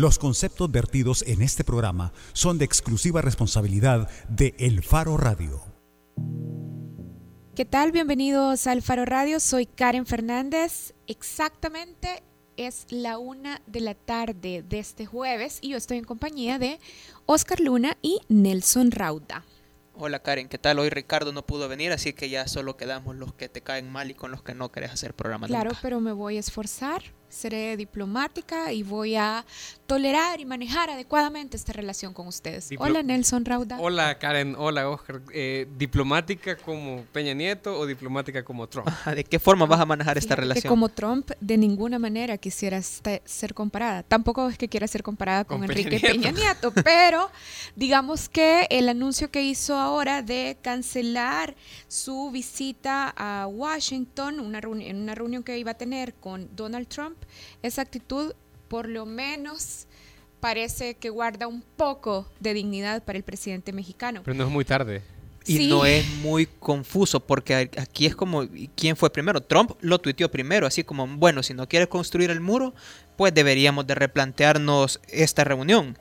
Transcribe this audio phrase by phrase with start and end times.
[0.00, 5.60] Los conceptos vertidos en este programa son de exclusiva responsabilidad de El Faro Radio.
[7.56, 7.90] ¿Qué tal?
[7.90, 9.40] Bienvenidos al Faro Radio.
[9.40, 10.94] Soy Karen Fernández.
[11.08, 12.22] Exactamente
[12.56, 16.78] es la una de la tarde de este jueves y yo estoy en compañía de
[17.26, 19.44] Oscar Luna y Nelson Rauda.
[19.94, 20.78] Hola Karen, ¿qué tal?
[20.78, 24.12] Hoy Ricardo no pudo venir, así que ya solo quedamos los que te caen mal
[24.12, 25.48] y con los que no querés hacer programa.
[25.48, 25.80] Claro, nunca.
[25.82, 29.44] pero me voy a esforzar seré diplomática y voy a
[29.86, 32.70] tolerar y manejar adecuadamente esta relación con ustedes.
[32.70, 33.78] Diplo- Hola Nelson Rauda.
[33.80, 35.20] Hola Karen, hola Oscar.
[35.32, 38.88] Eh, ¿Diplomática como Peña Nieto o diplomática como Trump?
[39.14, 40.68] ¿De qué forma vas a manejar esta que relación?
[40.68, 44.02] como Trump de ninguna manera quisiera este- ser comparada.
[44.02, 47.30] Tampoco es que quiera ser comparada con, Con Enrique Peña Peña Nieto, pero
[47.76, 51.54] digamos que el anuncio que hizo ahora de cancelar
[51.86, 57.17] su visita a Washington, una en una reunión que iba a tener con Donald Trump,
[57.62, 58.32] esa actitud
[58.68, 59.86] por lo menos
[60.40, 64.22] parece que guarda un poco de dignidad para el presidente mexicano.
[64.24, 65.02] Pero no es muy tarde.
[65.46, 65.68] Y Sí.
[65.68, 69.40] no es muy confuso porque aquí es como, ¿y ¿quién fue primero?
[69.40, 72.74] Trump lo tuiteó primero, así como, bueno, si no quieres construir el muro,
[73.16, 75.96] pues deberíamos de replantearnos esta reunión.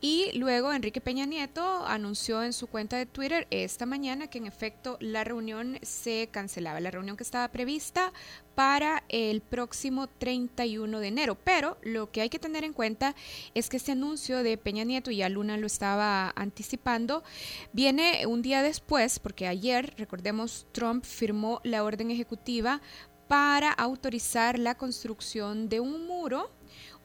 [0.00, 4.46] Y luego Enrique Peña Nieto anunció en su cuenta de Twitter esta mañana que en
[4.46, 8.12] efecto la reunión se cancelaba, la reunión que estaba prevista
[8.54, 11.38] para el próximo 31 de enero.
[11.42, 13.14] Pero lo que hay que tener en cuenta
[13.54, 17.24] es que este anuncio de Peña Nieto, y ya Luna lo estaba anticipando,
[17.72, 22.82] viene un día después, porque ayer, recordemos, Trump firmó la orden ejecutiva
[23.28, 26.50] para autorizar la construcción de un muro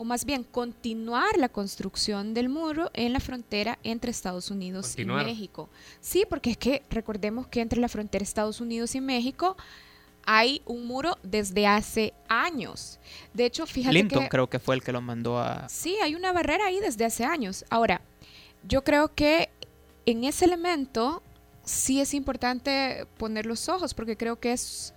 [0.01, 5.21] o más bien continuar la construcción del muro en la frontera entre Estados Unidos Continuar.
[5.21, 5.69] y México.
[5.99, 9.55] Sí, porque es que recordemos que entre la frontera Estados Unidos y México
[10.25, 12.99] hay un muro desde hace años.
[13.35, 15.69] De hecho, fíjate Clinton que creo que fue el que lo mandó a...
[15.69, 17.63] sí, hay una barrera ahí desde hace años.
[17.69, 18.01] Ahora,
[18.67, 19.51] yo creo que
[20.07, 21.21] en ese elemento
[21.63, 24.95] sí es importante poner los ojos porque creo que es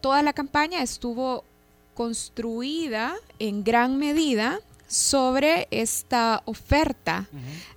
[0.00, 1.42] toda la campaña estuvo
[1.96, 7.26] construida en gran medida sobre esta oferta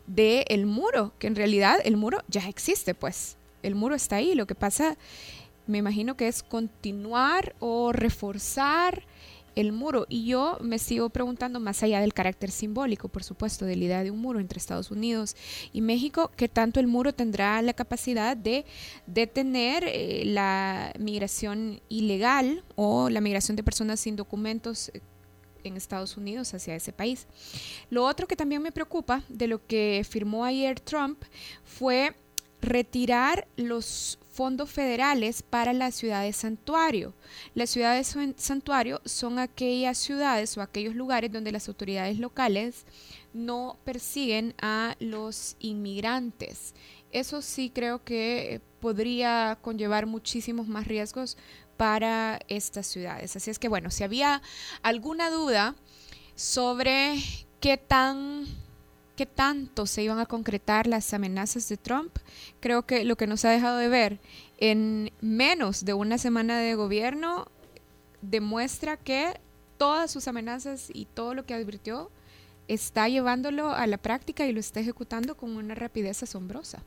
[0.06, 3.38] del muro, que en realidad el muro ya existe, pues.
[3.64, 4.36] El muro está ahí.
[4.36, 4.98] Lo que pasa,
[5.68, 9.04] me imagino que es continuar o reforzar
[9.60, 10.06] el muro.
[10.10, 14.04] Y yo me sigo preguntando, más allá del carácter simbólico, por supuesto, de la idea
[14.04, 15.36] de un muro entre Estados Unidos
[15.74, 18.66] y México, ¿qué tanto el muro tendrá la capacidad de
[19.06, 25.02] detener eh, la migración ilegal o la migración de personas sin documentos eh,
[25.64, 27.28] en Estados Unidos hacia ese país?
[27.90, 31.22] Lo otro que también me preocupa de lo que firmó ayer Trump
[31.64, 32.16] fue
[32.62, 37.14] retirar los fondos federales para las ciudades santuario.
[37.56, 42.86] Las ciudades san- santuario son aquellas ciudades o aquellos lugares donde las autoridades locales
[43.34, 46.74] no persiguen a los inmigrantes.
[47.12, 51.36] Eso sí creo que podría conllevar muchísimos más riesgos
[51.76, 53.36] para estas ciudades.
[53.36, 54.42] Así es que bueno, si había
[54.84, 55.76] alguna duda
[56.36, 57.16] sobre
[57.60, 58.46] qué tan
[59.20, 62.16] qué tanto se iban a concretar las amenazas de Trump,
[62.62, 64.18] creo que lo que nos ha dejado de ver
[64.60, 67.50] en menos de una semana de gobierno
[68.22, 69.38] demuestra que
[69.78, 72.10] todas sus amenazas y todo lo que advirtió
[72.70, 76.82] está llevándolo a la práctica y lo está ejecutando con una rapidez asombrosa.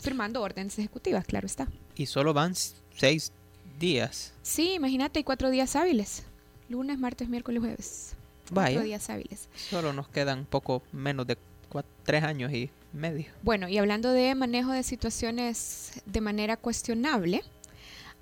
[0.00, 1.68] Firmando órdenes ejecutivas, claro está.
[1.94, 3.30] Y solo van seis
[3.78, 4.34] días.
[4.42, 6.24] Sí, imagínate, hay cuatro días hábiles.
[6.68, 8.16] Lunes, martes, miércoles, jueves.
[8.52, 9.48] Cuatro Vaya, días hábiles.
[9.56, 11.36] solo nos quedan poco menos de
[11.70, 13.26] cua- tres años y medio.
[13.42, 17.42] Bueno, y hablando de manejo de situaciones de manera cuestionable,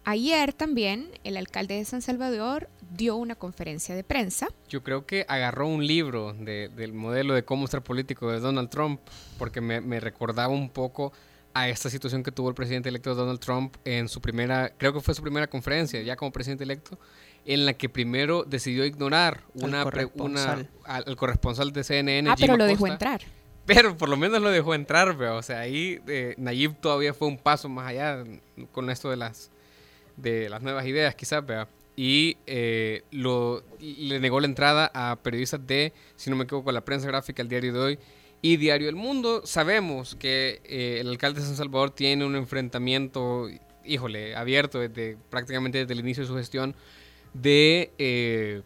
[0.05, 4.49] ayer también el alcalde de San Salvador dio una conferencia de prensa.
[4.69, 8.71] Yo creo que agarró un libro de- del modelo de cómo ser político de Donald
[8.71, 9.01] Trump,
[9.39, 11.13] porque me, me recordaba un poco
[11.55, 15.01] a esta situación que tuvo el presidente electo Donald Trump en su primera, creo que
[15.01, 16.99] fue su primera conferencia ya como presidente electo,
[17.47, 20.69] en la que primero decidió ignorar Al una, pre- una corresponsal.
[20.85, 22.31] al, al corresponsal de CNN.
[22.31, 23.21] ah, pero lo dejó entrar.
[23.67, 25.37] Pero por lo menos lo dejó entrar, veo.
[25.37, 28.23] O sea, ahí eh, Nayib todavía fue un paso más allá
[28.73, 29.51] con esto de las,
[30.17, 31.67] de las nuevas ideas, quizás, vea.
[31.97, 36.85] Y eh, lo, le negó la entrada a periodistas de, si no me equivoco, la
[36.85, 37.99] prensa gráfica, el diario de hoy
[38.43, 39.43] y Diario El Mundo.
[39.47, 43.49] Sabemos que eh, el alcalde de San Salvador tiene un enfrentamiento,
[43.85, 46.75] híjole, abierto desde prácticamente desde el inicio de su gestión
[47.35, 48.63] de eh,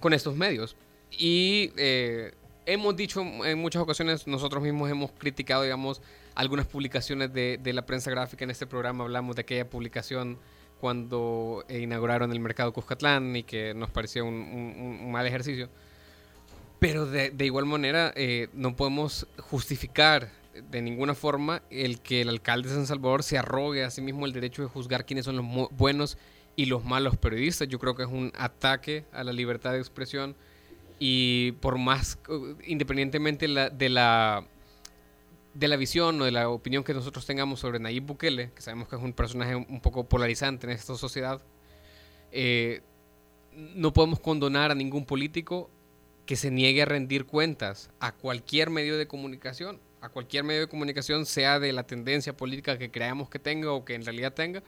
[0.00, 0.76] con estos medios.
[1.10, 2.32] Y eh,
[2.66, 6.00] hemos dicho en muchas ocasiones, nosotros mismos hemos criticado, digamos,
[6.34, 8.44] algunas publicaciones de, de la prensa gráfica.
[8.44, 10.38] En este programa hablamos de aquella publicación
[10.80, 15.68] cuando inauguraron el mercado Cuscatlán y que nos parecía un, un- un mal ejercicio.
[16.78, 20.30] Pero de, de igual manera eh, no podemos justificar
[20.70, 24.24] de ninguna forma el que el alcalde de San Salvador se arrogue a sí mismo
[24.24, 26.16] el derecho de juzgar quiénes son los buenos
[26.60, 27.68] y los malos periodistas.
[27.68, 30.36] Yo creo que es un ataque a la libertad de expresión
[30.98, 32.18] y por más,
[32.66, 34.44] independientemente de la,
[35.54, 38.88] de la visión o de la opinión que nosotros tengamos sobre Nayib Bukele, que sabemos
[38.88, 41.40] que es un personaje un poco polarizante en esta sociedad,
[42.30, 42.82] eh,
[43.74, 45.70] no podemos condonar a ningún político
[46.26, 50.68] que se niegue a rendir cuentas a cualquier medio de comunicación, a cualquier medio de
[50.68, 54.62] comunicación, sea de la tendencia política que creamos que tenga o que en realidad tenga,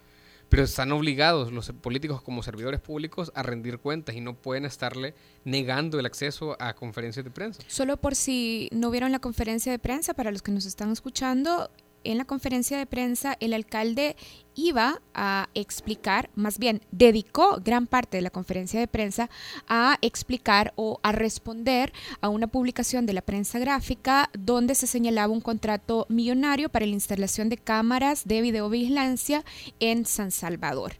[0.52, 5.14] pero están obligados los políticos como servidores públicos a rendir cuentas y no pueden estarle
[5.46, 7.62] negando el acceso a conferencias de prensa.
[7.68, 11.70] Solo por si no vieron la conferencia de prensa, para los que nos están escuchando,
[12.04, 14.16] en la conferencia de prensa el alcalde
[14.54, 19.30] iba a explicar, más bien dedicó gran parte de la conferencia de prensa
[19.68, 25.32] a explicar o a responder a una publicación de la prensa gráfica donde se señalaba
[25.32, 29.44] un contrato millonario para la instalación de cámaras de videovigilancia
[29.80, 30.92] en San Salvador.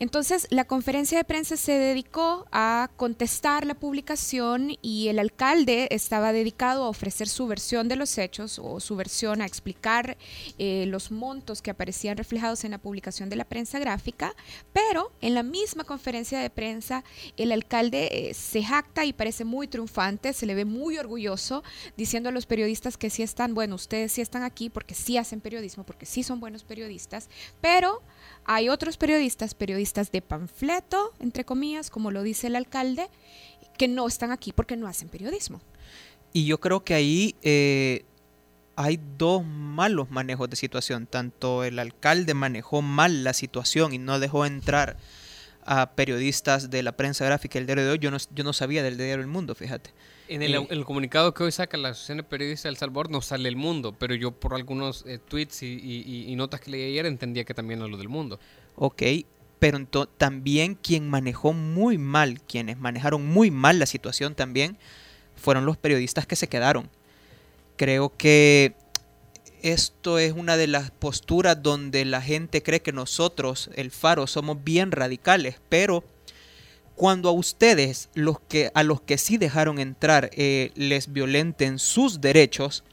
[0.00, 6.32] Entonces, la conferencia de prensa se dedicó a contestar la publicación y el alcalde estaba
[6.32, 10.16] dedicado a ofrecer su versión de los hechos o su versión a explicar
[10.56, 14.34] eh, los montos que aparecían reflejados en la publicación de la prensa gráfica,
[14.72, 17.04] pero en la misma conferencia de prensa
[17.36, 21.62] el alcalde eh, se jacta y parece muy triunfante, se le ve muy orgulloso
[21.98, 25.42] diciendo a los periodistas que sí están, bueno, ustedes sí están aquí porque sí hacen
[25.42, 27.28] periodismo, porque sí son buenos periodistas,
[27.60, 28.00] pero
[28.52, 33.06] hay otros periodistas, periodistas de panfleto, entre comillas, como lo dice el alcalde,
[33.78, 35.60] que no están aquí porque no hacen periodismo.
[36.32, 38.04] Y yo creo que ahí eh,
[38.74, 41.06] hay dos malos manejos de situación.
[41.06, 44.96] Tanto el alcalde manejó mal la situación y no dejó entrar
[45.64, 47.98] a periodistas de la prensa gráfica el diario de hoy.
[48.00, 49.90] Yo no, yo no sabía del diario El Mundo, fíjate.
[50.32, 53.56] En el, comunicado que hoy saca la Asociación de Periodistas del Salvador no sale el
[53.56, 57.80] mundo, pero yo por algunos eh, tweets y, notas que leí ayer entendía que también
[57.80, 58.38] lo del mundo.
[58.76, 59.02] Ok,
[59.58, 64.78] pero también quien manejó muy mal, quienes manejaron muy mal la situación también,
[65.34, 66.88] fueron los periodistas que se quedaron.
[67.76, 68.76] Creo que
[69.62, 74.62] esto es una de las posturas donde la gente cree que nosotros, el Faro, somos
[74.62, 76.04] bien radicales, pero
[77.00, 82.20] cuando a ustedes, los que, a los que sí dejaron entrar, eh, les violenten sus
[82.20, 82.84] derechos,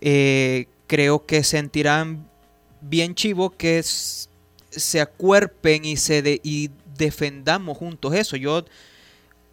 [0.00, 2.28] eh, creo que sentirán
[2.80, 8.36] bien chivo que se acuerpen y, se y defendamos juntos eso.
[8.36, 8.64] Yo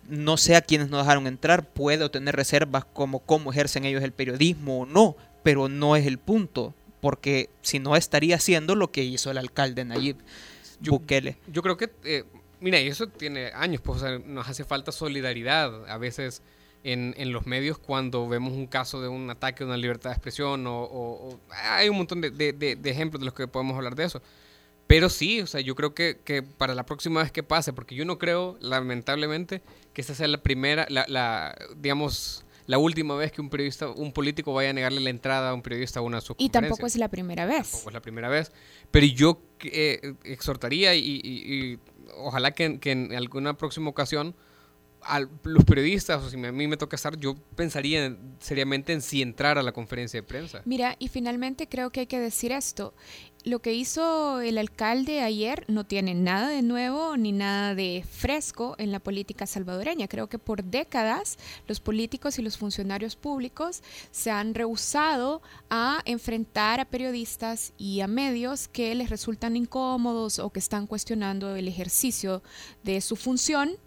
[0.09, 4.11] no sé a quienes nos dejaron entrar, puedo tener reservas como cómo ejercen ellos el
[4.11, 9.03] periodismo o no, pero no es el punto, porque si no estaría haciendo lo que
[9.03, 10.17] hizo el alcalde Nayib
[10.79, 11.37] Bukele.
[11.51, 12.23] Yo creo que eh,
[12.59, 16.41] Mira, y eso tiene años, pues nos hace falta solidaridad a veces
[16.83, 20.15] en, en, los medios cuando vemos un caso de un ataque a una libertad de
[20.15, 24.21] expresión o, hay un montón de, de, ejemplos de los que podemos hablar de eso.
[24.87, 27.93] Pero sí, o sea, yo creo que, que, para la próxima vez que pase, porque
[27.93, 29.61] yo no creo, lamentablemente,
[29.93, 34.13] que esta sea la primera, la, la digamos, la última vez que un periodista, un
[34.13, 36.95] político vaya a negarle la entrada a un periodista a una su Y tampoco es
[36.95, 37.69] la primera vez.
[37.69, 38.53] Tampoco es la primera vez.
[38.89, 41.79] Pero yo eh, exhortaría y
[42.15, 44.35] ojalá que, en alguna próxima ocasión
[45.01, 49.21] a los periodistas, o si a mí me toca estar, yo pensaría seriamente en si
[49.21, 50.61] entrar a la conferencia de prensa.
[50.65, 52.93] Mira, y finalmente creo que hay que decir esto.
[53.47, 58.75] Lo que hizo el alcalde ayer no tiene nada de nuevo ni nada de fresco
[58.77, 60.09] en la política salvadoreña.
[60.09, 66.81] Creo que por décadas los políticos y los funcionarios públicos se han rehusado a enfrentar
[66.81, 72.43] a periodistas y a medios que les resultan incómodos o que están cuestionando el ejercicio
[72.83, 73.77] de su función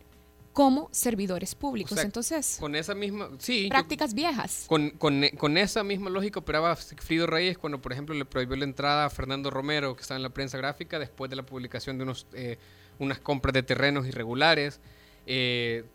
[0.61, 1.97] como servidores públicos.
[2.05, 4.67] Entonces, con esa misma, sí, prácticas viejas.
[4.69, 8.65] Con, con, con, esa misma lógica operaba Frido Reyes cuando, por ejemplo, le prohibió la
[8.65, 12.05] entrada a Fernando Romero, que estaba en la prensa gráfica, después de la publicación de
[12.05, 12.59] unos, eh,
[12.99, 14.81] unas compras de terrenos irregulares.
[15.25, 15.87] Eh,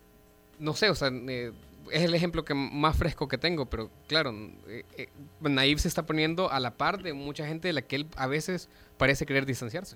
[0.58, 1.52] no sé, o sea, eh,
[1.92, 4.34] es el ejemplo que más fresco que tengo, pero claro,
[4.68, 5.10] eh,
[5.42, 8.26] Naiv se está poniendo a la par de mucha gente de la que él a
[8.26, 8.68] veces
[8.98, 9.96] parece querer distanciarse.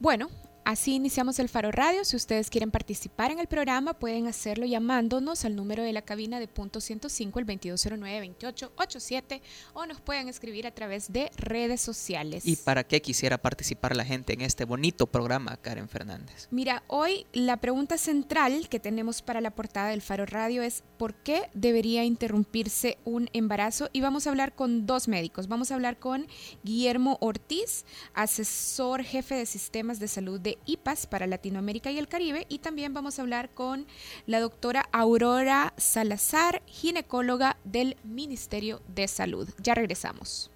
[0.00, 0.30] Bueno,
[0.68, 2.04] Así iniciamos el Faro Radio.
[2.04, 6.38] Si ustedes quieren participar en el programa, pueden hacerlo llamándonos al número de la cabina
[6.40, 9.40] de punto 105, el 2209-2887,
[9.72, 12.44] o nos pueden escribir a través de redes sociales.
[12.44, 16.48] ¿Y para qué quisiera participar la gente en este bonito programa, Karen Fernández?
[16.50, 21.14] Mira, hoy la pregunta central que tenemos para la portada del Faro Radio es ¿por
[21.14, 23.88] qué debería interrumpirse un embarazo?
[23.94, 25.48] Y vamos a hablar con dos médicos.
[25.48, 26.26] Vamos a hablar con
[26.62, 32.46] Guillermo Ortiz, asesor jefe de sistemas de salud de IPAS para Latinoamérica y el Caribe
[32.48, 33.86] y también vamos a hablar con
[34.26, 39.48] la doctora Aurora Salazar, ginecóloga del Ministerio de Salud.
[39.62, 40.50] Ya regresamos.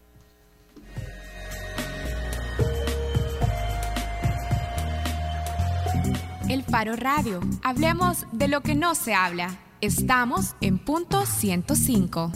[6.48, 7.40] El Faro Radio.
[7.62, 9.58] Hablemos de lo que no se habla.
[9.80, 12.30] Estamos en punto 105.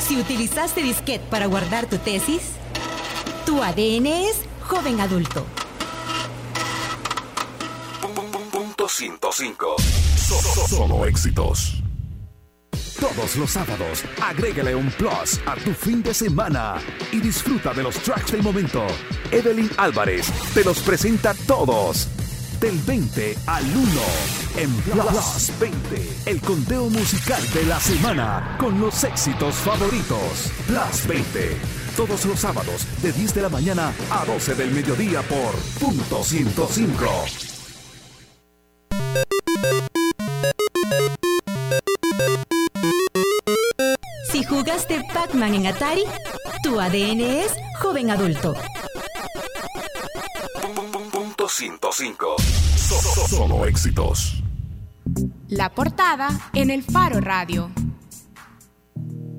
[0.00, 2.52] Si utilizaste disquete para guardar tu tesis,
[3.44, 5.46] tu ADN es joven adulto.
[8.50, 9.76] Punto 105.
[10.68, 11.82] Solo éxitos.
[12.98, 16.76] Todos los sábados, agrégale un plus a tu fin de semana
[17.12, 18.86] y disfruta de los tracks del momento.
[19.30, 22.08] Evelyn Álvarez te los presenta todos.
[22.58, 23.76] Del 20 al 1
[24.56, 30.50] en Plus 20, el conteo musical de la semana con los éxitos favoritos.
[30.66, 31.56] Plus 20,
[31.96, 37.06] todos los sábados de 10 de la mañana a 12 del mediodía por punto 105.
[44.30, 46.04] Si jugaste Pac-Man en Atari,
[46.62, 48.54] tu ADN es joven adulto.
[51.10, 52.36] Punto 105.
[53.28, 54.42] Solo éxitos.
[55.48, 57.70] La portada en el Faro Radio.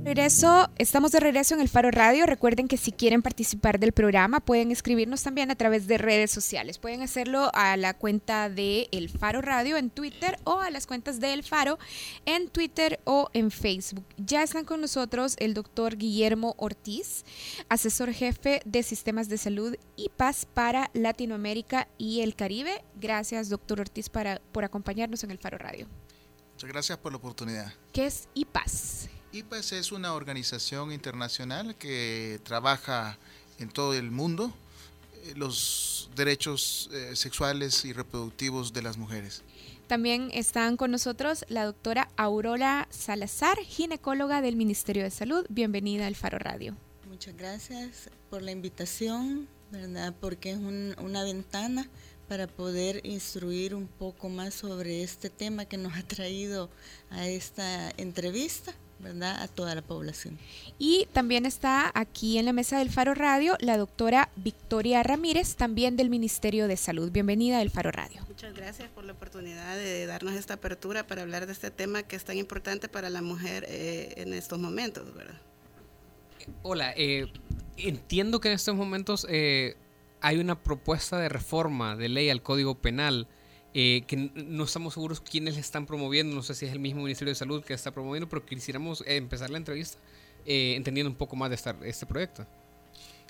[0.08, 2.26] Regreso, estamos de regreso en el Faro Radio.
[2.26, 6.78] Recuerden que si quieren participar del programa pueden escribirnos también a través de redes sociales.
[6.78, 11.20] Pueden hacerlo a la cuenta de El Faro Radio en Twitter o a las cuentas
[11.20, 11.78] de El Faro
[12.26, 14.06] en Twitter o en Facebook.
[14.16, 17.26] Ya están con nosotros el doctor Guillermo Ortiz,
[17.68, 22.82] asesor jefe de sistemas de salud y paz para Latinoamérica y el Caribe.
[22.96, 25.86] Gracias, doctor Ortiz, para, por acompañarnos en el Faro Radio.
[26.54, 27.74] Muchas gracias por la oportunidad.
[27.92, 29.10] ¿Qué es IPAS?
[29.38, 33.18] IPAS es una organización internacional que trabaja
[33.60, 34.52] en todo el mundo
[35.14, 39.44] eh, los derechos eh, sexuales y reproductivos de las mujeres.
[39.86, 45.46] También están con nosotros la doctora Aurora Salazar, ginecóloga del Ministerio de Salud.
[45.50, 46.76] Bienvenida al Faro Radio.
[47.08, 50.16] Muchas gracias por la invitación, ¿verdad?
[50.20, 51.88] Porque es un, una ventana
[52.28, 56.70] para poder instruir un poco más sobre este tema que nos ha traído
[57.12, 58.74] a esta entrevista.
[59.00, 59.42] ¿Verdad?
[59.42, 60.38] a toda la población.
[60.78, 65.96] Y también está aquí en la mesa del Faro Radio la doctora Victoria Ramírez, también
[65.98, 67.12] del Ministerio de Salud.
[67.12, 68.22] Bienvenida al Faro Radio.
[68.28, 72.16] Muchas gracias por la oportunidad de darnos esta apertura para hablar de este tema que
[72.16, 75.40] es tan importante para la mujer eh, en estos momentos, ¿verdad?
[76.64, 77.32] Hola, eh,
[77.78, 79.76] entiendo que en estos momentos eh,
[80.22, 83.28] hay una propuesta de reforma de ley al Código Penal
[83.80, 87.04] eh, que no estamos seguros quiénes le están promoviendo, no sé si es el mismo
[87.04, 90.00] Ministerio de Salud que está promoviendo, pero quisiéramos eh, empezar la entrevista
[90.48, 92.48] eh, entendiendo un poco más de este proyecto.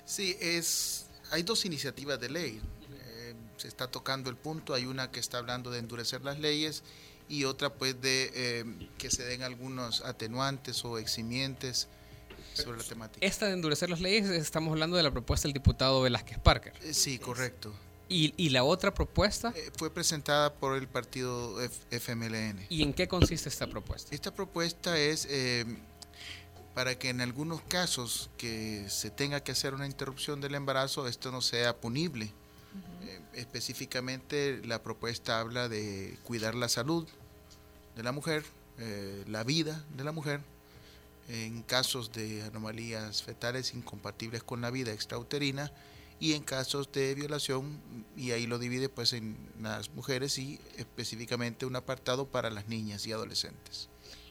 [0.06, 2.62] Sí, es, hay dos iniciativas de ley.
[3.58, 6.82] se está tocando el punto, hay una que está hablando de endurecer las leyes
[7.28, 8.64] y otra pues de
[8.96, 11.88] que se den algunos atenuantes o eximientes
[12.54, 13.26] sobre la temática.
[13.26, 16.72] Esta de endurecer las leyes, estamos hablando de la propuesta del diputado Velázquez Parker.
[16.90, 17.74] sí, correcto.
[18.10, 19.52] ¿Y, la otra propuesta?
[19.54, 21.60] Eh, fue presentada por el partido
[21.90, 22.66] FMLN.
[22.70, 24.14] ¿Y en qué consiste esta propuesta?
[24.14, 25.66] Esta propuesta es eh,
[26.74, 31.30] para que en algunos casos que se tenga que hacer una interrupción del embarazo, esto
[31.30, 32.32] no sea punible.
[33.02, 37.06] Eh, específicamente la propuesta habla de cuidar la salud
[37.94, 38.44] de la mujer,
[39.26, 40.40] la vida de la mujer,
[41.28, 45.72] en casos de anomalías fetales incompatibles con la vida extrauterina
[46.20, 47.80] y en casos de violación,
[48.16, 53.06] y ahí lo divide pues en las mujeres y específicamente un apartado para las niñas
[53.06, 53.88] y adolescentes.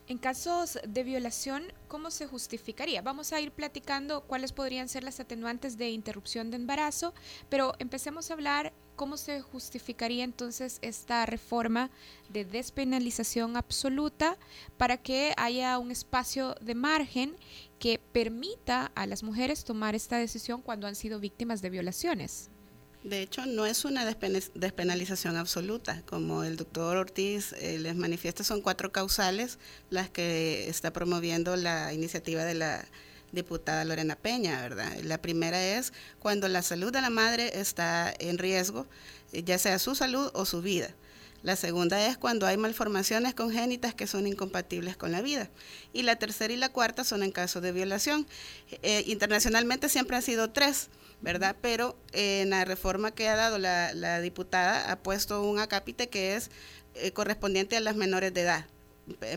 [0.10, 3.02] En casos de violación, ¿cómo se justificaría?
[3.02, 7.14] Vamos a ir platicando cuáles podrían ser las atenuantes de interrupción de embarazo,
[7.50, 11.92] pero empecemos a hablar cómo se justificaría entonces esta reforma
[12.30, 14.38] de despenalización absoluta
[14.78, 17.36] para que haya un espacio de margen
[17.80, 22.50] que permita a las mujeres tomar esta decisión cuando han sido víctimas de violaciones.
[23.04, 26.02] De hecho, no es una despenalización absoluta.
[26.08, 31.94] Como el doctor Ortiz eh, les manifiesta, son cuatro causales las que está promoviendo la
[31.94, 32.86] iniciativa de la
[33.32, 34.92] diputada Lorena Peña, ¿verdad?
[35.04, 38.88] La primera es cuando la salud de la madre está en riesgo,
[39.32, 40.90] eh, ya sea su salud o su vida.
[41.44, 45.50] La segunda es cuando hay malformaciones congénitas que son incompatibles con la vida.
[45.94, 48.28] Y la tercera y la cuarta son en caso de violación.
[48.82, 50.90] Eh, internacionalmente siempre han sido tres,
[51.22, 51.56] ¿verdad?
[51.62, 56.36] Pero eh, en la reforma que ha dado la, diputada ha puesto un acápite que
[56.36, 56.50] es
[56.96, 58.66] eh, correspondiente a las menores de edad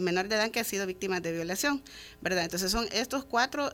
[0.01, 1.81] menores de edad que han sido víctimas de violación,
[2.21, 2.43] ¿verdad?
[2.43, 3.73] Entonces son estos cuatro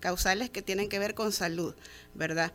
[0.00, 1.76] causales que tienen que ver con salud,
[2.14, 2.52] ¿verdad?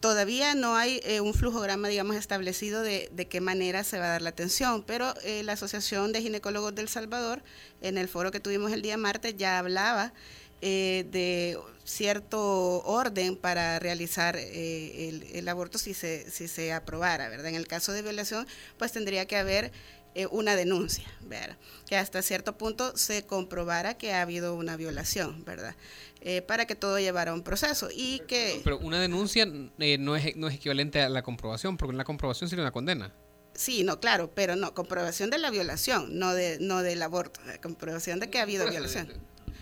[0.00, 4.08] Todavía no hay eh, un flujograma, digamos, establecido de, de, qué manera se va a
[4.10, 7.42] dar la atención, pero eh, la Asociación de Ginecólogos del Salvador,
[7.82, 10.12] en el foro que tuvimos el día martes, ya hablaba
[10.60, 17.28] eh, de cierto orden para realizar eh, el, el, aborto si se, si se aprobara,
[17.28, 17.46] ¿verdad?
[17.46, 18.44] En el caso de violación,
[18.76, 19.70] pues tendría que haber
[20.16, 21.56] eh, una denuncia, ¿verdad?
[21.86, 25.76] Que hasta cierto punto se comprobara que ha habido una violación, ¿verdad?
[26.20, 28.60] Eh, para que todo llevara un proceso y que...
[28.64, 29.46] Pero una denuncia
[29.78, 33.14] eh, no, es, no es equivalente a la comprobación, porque la comprobación sería una condena.
[33.54, 37.60] Sí, no, claro, pero no, comprobación de la violación, no de no del aborto, la
[37.60, 39.12] comprobación de que ha habido violación.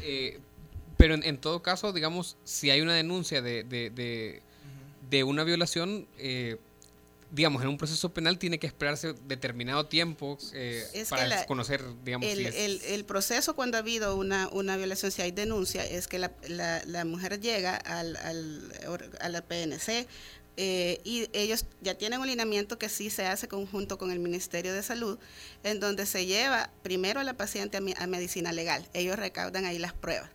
[0.03, 0.41] eh,
[0.97, 4.43] pero en, en todo caso, digamos, si hay una denuncia de, de, de,
[5.11, 6.57] de una violación, eh,
[7.37, 11.83] digamos, en un proceso penal tiene que esperarse determinado tiempo eh, Es para la- conocer,
[12.03, 12.55] digamos, El, si es...
[12.57, 16.33] el- el proceso cuando ha habido una, una violación, si hay denuncia, es que la,
[16.49, 18.73] la- la mujer llega al, al,
[19.21, 20.07] a la PNC
[20.57, 24.73] eh, y ellos ya tienen un lineamiento que sí se hace conjunto con el Ministerio
[24.73, 25.19] de Salud,
[25.65, 28.89] en donde se lleva primero a la paciente a, mi- a medicina legal.
[28.95, 30.31] Ellos recaudan ahí las pruebas.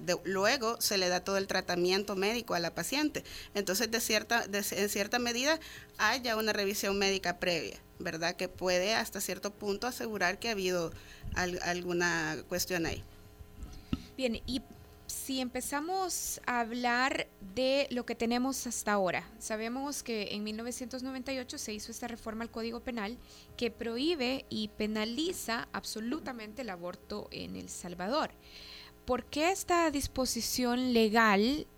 [0.00, 3.24] De- luego se le da todo el tratamiento médico a la paciente.
[3.54, 5.58] Entonces, de cierta, de- en cierta medida,
[5.98, 8.36] hay ya una revisión médica previa, ¿verdad?
[8.36, 10.92] Que puede hasta cierto punto asegurar que ha habido
[11.34, 13.02] al- alguna cuestión ahí.
[14.16, 14.60] Bien, y
[15.24, 21.72] si empezamos a hablar de lo que tenemos hasta ahora, sabemos que en 1998 se
[21.72, 23.16] hizo esta reforma al Código Penal
[23.56, 28.32] que prohíbe y penaliza absolutamente el aborto en El Salvador.
[29.04, 31.68] ¿Por qué esta disposición legal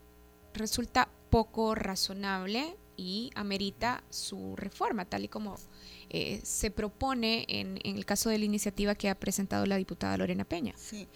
[0.54, 5.56] resulta poco razonable y amerita su reforma, tal y como
[6.08, 10.16] eh, se propone en, en el caso de la iniciativa que ha presentado la diputada
[10.16, 10.72] Lorena Peña?
[10.76, 11.08] Sí.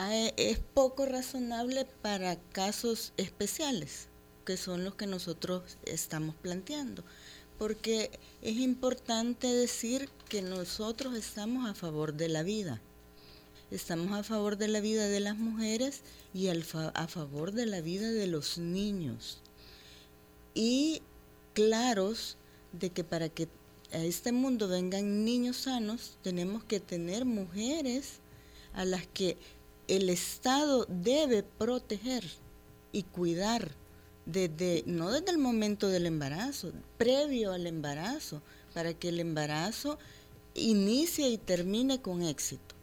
[0.00, 4.06] Ah, eh, Es poco razonable para casos especiales,
[4.44, 7.02] que son los que nosotros estamos planteando,
[7.58, 12.80] porque es importante decir que nosotros estamos a favor de la vida.
[13.72, 16.02] Estamos a favor de la vida de las mujeres
[16.32, 19.42] y a favor de la vida de los niños.
[20.54, 21.02] Y
[21.54, 22.36] claros
[22.70, 23.48] de que para que
[23.92, 28.20] a este mundo vengan niños sanos, tenemos que tener mujeres
[28.74, 29.36] a las que
[29.88, 32.24] el Estado debe proteger
[32.92, 33.72] y cuidar
[34.26, 38.42] desde no desde el momento del embarazo, previo al embarazo,
[38.74, 39.98] para que el embarazo
[40.54, 42.74] inicie y termine con éxito.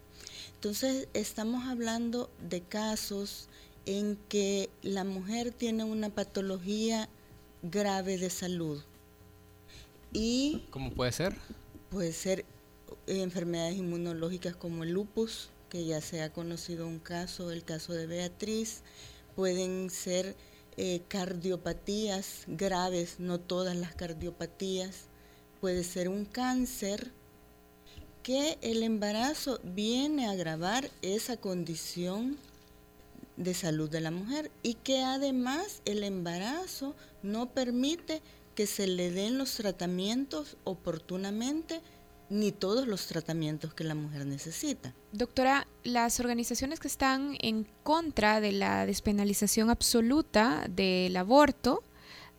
[0.55, 3.47] Entonces, estamos hablando de casos
[3.85, 7.07] en que la mujer tiene una patología
[7.61, 8.81] grave de salud
[10.11, 11.35] y ¿Cómo puede ser?
[11.89, 12.45] puede ser
[13.05, 18.07] enfermedades inmunológicas como el lupus, que ya se ha conocido un caso, el caso de
[18.07, 18.81] Beatriz,
[19.35, 20.37] pueden ser
[20.77, 25.09] eh, cardiopatías graves, no todas las cardiopatías,
[25.59, 27.11] puede ser un cáncer,
[28.23, 32.37] que el embarazo viene a agravar esa condición
[33.35, 38.21] de salud de la mujer y que además el embarazo no permite
[38.55, 41.81] que se le den los tratamientos oportunamente
[42.29, 44.93] ni todos los tratamientos que la mujer necesita.
[45.11, 51.83] Doctora, las organizaciones que están en contra de la despenalización absoluta del aborto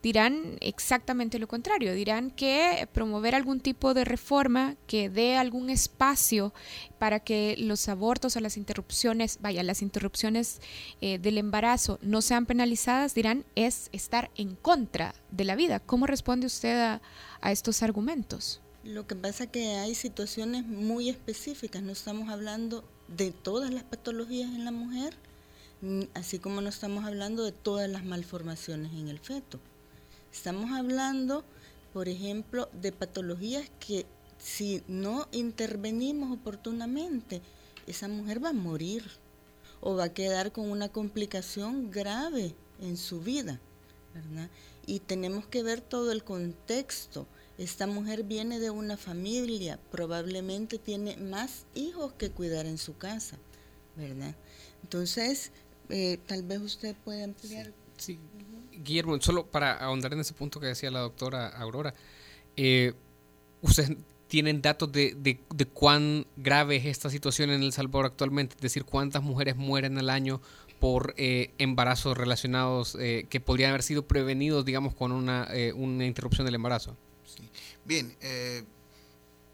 [0.02, 6.54] dirán exactamente lo contrario, dirán que promover algún tipo de reforma que dé algún espacio
[6.98, 10.60] para que los abortos o las interrupciones, vaya, las interrupciones
[11.00, 15.80] eh, del embarazo no sean penalizadas, dirán es estar en contra de la vida.
[15.80, 17.02] ¿Cómo responde usted a,
[17.40, 18.60] a estos argumentos?
[18.86, 24.48] Lo que pasa que hay situaciones muy específicas, no estamos hablando de todas las patologías
[24.54, 25.12] en la mujer,
[26.14, 29.58] así como no estamos hablando de todas las malformaciones en el feto.
[30.32, 31.44] Estamos hablando,
[31.92, 34.06] por ejemplo, de patologías que
[34.38, 37.42] si no intervenimos oportunamente,
[37.88, 39.02] esa mujer va a morir
[39.80, 43.58] o va a quedar con una complicación grave en su vida.
[44.86, 47.26] Y tenemos que ver todo el contexto.
[47.58, 53.38] Esta mujer viene de una familia, probablemente tiene más hijos que cuidar en su casa,
[53.96, 54.34] ¿verdad?
[54.82, 55.52] Entonces,
[55.88, 57.72] eh, tal vez usted pueda ampliar.
[57.96, 58.18] Sí.
[58.72, 61.94] Guillermo, solo para ahondar en ese punto que decía la doctora Aurora,
[62.56, 62.92] eh,
[63.62, 63.96] ¿ustedes
[64.28, 68.54] tienen datos de, de, de cuán grave es esta situación en El Salvador actualmente?
[68.56, 70.42] Es decir, cuántas mujeres mueren al año
[70.78, 76.04] por eh, embarazos relacionados eh, que podrían haber sido prevenidos, digamos, con una, eh, una
[76.04, 76.96] interrupción del embarazo.
[77.84, 78.64] Bien, eh,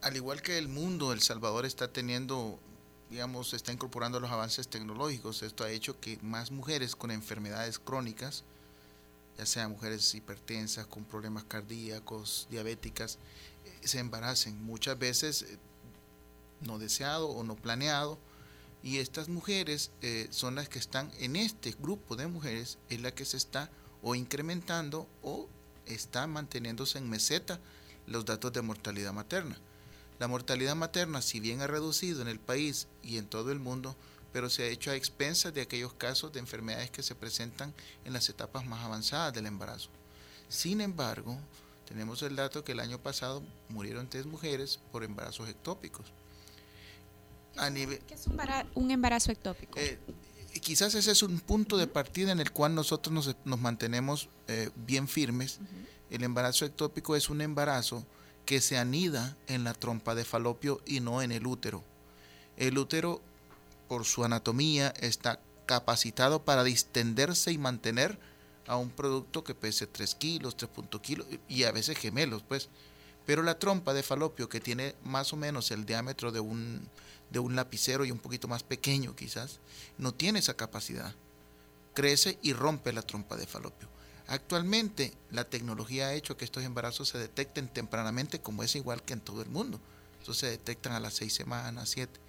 [0.01, 2.59] al igual que el mundo, El Salvador está teniendo,
[3.11, 5.43] digamos, está incorporando los avances tecnológicos.
[5.43, 8.45] Esto ha hecho que más mujeres con enfermedades crónicas
[9.39, 13.19] ya sea mujeres hipertensas, con problemas cardíacos, diabéticas,
[13.65, 15.59] eh, se embaracen, muchas veces eh,
[16.61, 18.19] no deseado o no planeado,
[18.83, 19.93] y estas mujeres
[20.31, 23.71] son las que están en este grupo de mujeres, es la que se está
[24.03, 25.49] o incrementando o
[25.87, 27.61] está manteniéndose en meseta
[28.07, 29.57] los datos de mortalidad materna.
[30.19, 33.97] La mortalidad materna, si bien ha reducido en el país y en todo el mundo,
[34.33, 38.13] pero se ha hecho a expensas de aquellos casos de enfermedades que se presentan en
[38.13, 39.91] las etapas más avanzadas del embarazo.
[40.49, 41.39] Sin embargo,
[41.87, 46.07] tenemos el dato que el año pasado murieron tres mujeres por embarazos ectópicos.
[47.55, 48.27] ¿Qué es
[48.75, 49.79] un embarazo ectópico?
[49.79, 49.99] Eh,
[50.61, 55.09] quizás ese es un punto de partida en el cual nosotros nos, mantenemos eh, bien
[55.09, 55.61] firmes.
[56.11, 58.05] El embarazo ectópico es un embarazo
[58.45, 61.83] que se anida en la trompa de falopio y no en el útero.
[62.57, 63.23] El útero
[63.89, 68.19] por su anatomía está capacitado para distenderse y mantener
[68.67, 72.69] a un producto que pese 3 kilos, 3 kilos y a veces gemelos, pues.
[73.27, 76.89] Pero la trompa de falopio, que tiene más o menos el diámetro de un,
[77.33, 79.59] de un lapicero y un poquito más pequeño quizás,
[79.99, 81.15] no tiene esa capacidad.
[81.95, 83.89] Crece y rompe la trompa de falopio.
[84.29, 89.15] Actualmente la tecnología ha hecho que estos embarazos se detecten tempranamente como es igual que
[89.15, 89.81] en todo el mundo.
[90.21, 92.21] Entonces se detectan a las 6 semanas, 7.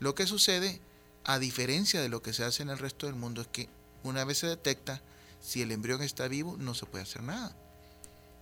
[0.00, 0.80] Lo que sucede,
[1.24, 3.68] a diferencia de lo que se hace en el resto del mundo, es que
[4.02, 5.00] una vez se detecta,
[5.40, 7.56] si el embrión está vivo, no se puede hacer nada.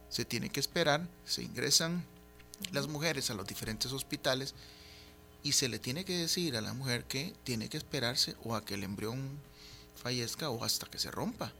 [0.08, 2.04] Se tiene que esperar, se ingresan
[2.72, 4.54] las mujeres a los diferentes hospitales
[5.42, 8.64] y se le tiene que decir a la mujer que tiene que esperarse o a
[8.64, 9.38] que el embrión
[9.94, 11.52] fallezca o hasta que se rompa.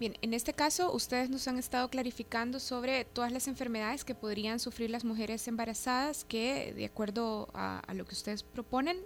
[0.00, 4.58] Bien, en este caso ustedes nos han estado clarificando sobre todas las enfermedades que podrían
[4.58, 8.96] sufrir las mujeres embarazadas que, de acuerdo a, lo que ustedes proponen,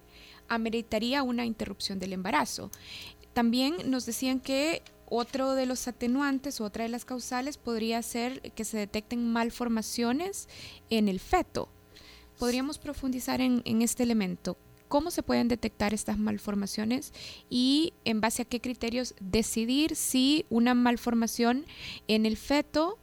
[0.49, 2.71] ameritaría una interrupción del embarazo.
[3.35, 8.65] También nos decían que otro de los atenuantes, otra de las causales, podría ser que
[8.65, 10.49] se detecten malformaciones
[10.89, 11.69] en el feto.
[12.39, 14.57] ¿Podríamos profundizar en, en este elemento?
[14.89, 17.13] cómo se pueden detectar estas malformaciones
[17.51, 21.67] y en base a qué criterios decidir si una malformación
[22.09, 22.99] en el feto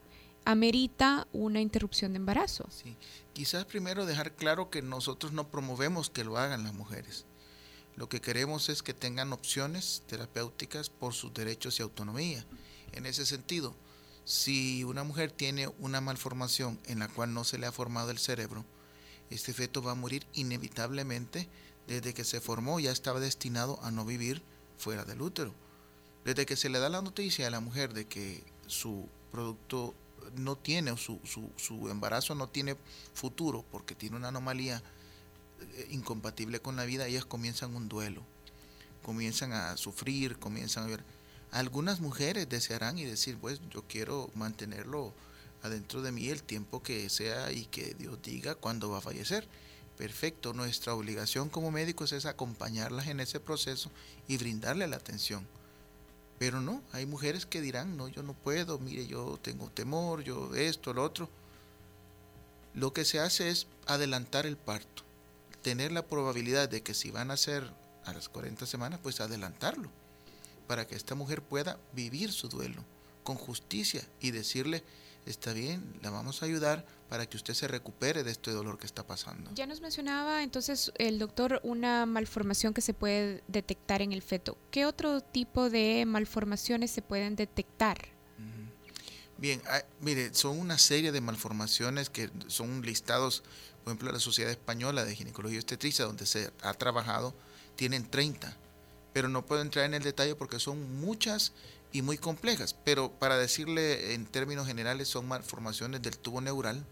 [0.45, 2.67] amerita una interrupción de embarazo.
[2.69, 2.95] Sí.
[3.33, 7.25] Quizás primero dejar claro que nosotros no promovemos que lo hagan las mujeres.
[7.95, 12.45] Lo que queremos es que tengan opciones terapéuticas por sus derechos y autonomía.
[12.91, 13.75] En ese sentido,
[14.25, 18.17] si una mujer tiene una malformación en la cual no se le ha formado el
[18.17, 18.65] cerebro,
[19.33, 21.49] este feto va a morir inevitablemente
[21.87, 24.41] desde que se formó ya estaba destinado a no vivir
[24.77, 25.53] fuera del útero.
[26.23, 29.93] Desde que se le da la noticia a la mujer de que su producto
[30.35, 32.77] no tiene, o su, su, embarazo no tiene
[33.13, 34.81] futuro porque tiene una anomalía
[35.59, 38.23] eh, incompatible con la vida, ellas comienzan un duelo,
[39.01, 41.03] comienzan a sufrir, comienzan a ver.
[41.51, 45.13] Algunas mujeres desearán y decir, pues yo quiero mantenerlo
[45.63, 49.47] adentro de mí el tiempo que sea y que Dios diga cuándo va a fallecer
[49.93, 50.53] perfecto.
[50.53, 53.89] Nuestra obligación como médicos es acompañarlas en ese proceso
[54.27, 55.47] y brindarle la atención.
[56.39, 60.53] Pero no, hay mujeres que dirán, no, yo no puedo, mire, yo tengo temor, yo
[60.55, 61.29] esto, lo otro.
[62.73, 65.03] Lo que se hace es adelantar el parto,
[65.61, 67.71] tener la probabilidad de que si van a ser
[68.05, 69.89] a las 40 semanas, pues adelantarlo,
[70.67, 72.83] para que esta mujer pueda vivir su duelo
[73.23, 74.83] con justicia y decirle,
[75.25, 78.85] está bien, la vamos a ayudar para que usted se recupere de este dolor que
[78.85, 79.51] está pasando.
[79.53, 84.57] Ya nos mencionaba entonces el doctor una malformación que se puede detectar en el feto.
[84.71, 88.13] ¿Qué otro tipo de malformaciones se pueden detectar?
[89.37, 93.43] Bien, ah, mire, son una serie de malformaciones que son listados,
[93.83, 97.33] por ejemplo, la Sociedad Española de Ginecología y Obstetricia, donde se ha trabajado,
[97.75, 98.55] tienen 30,
[99.11, 101.51] pero no puedo entrar en el detalle porque son muchas
[101.93, 106.83] y muy complejas, pero para decirle en términos generales son malformaciones del tubo neural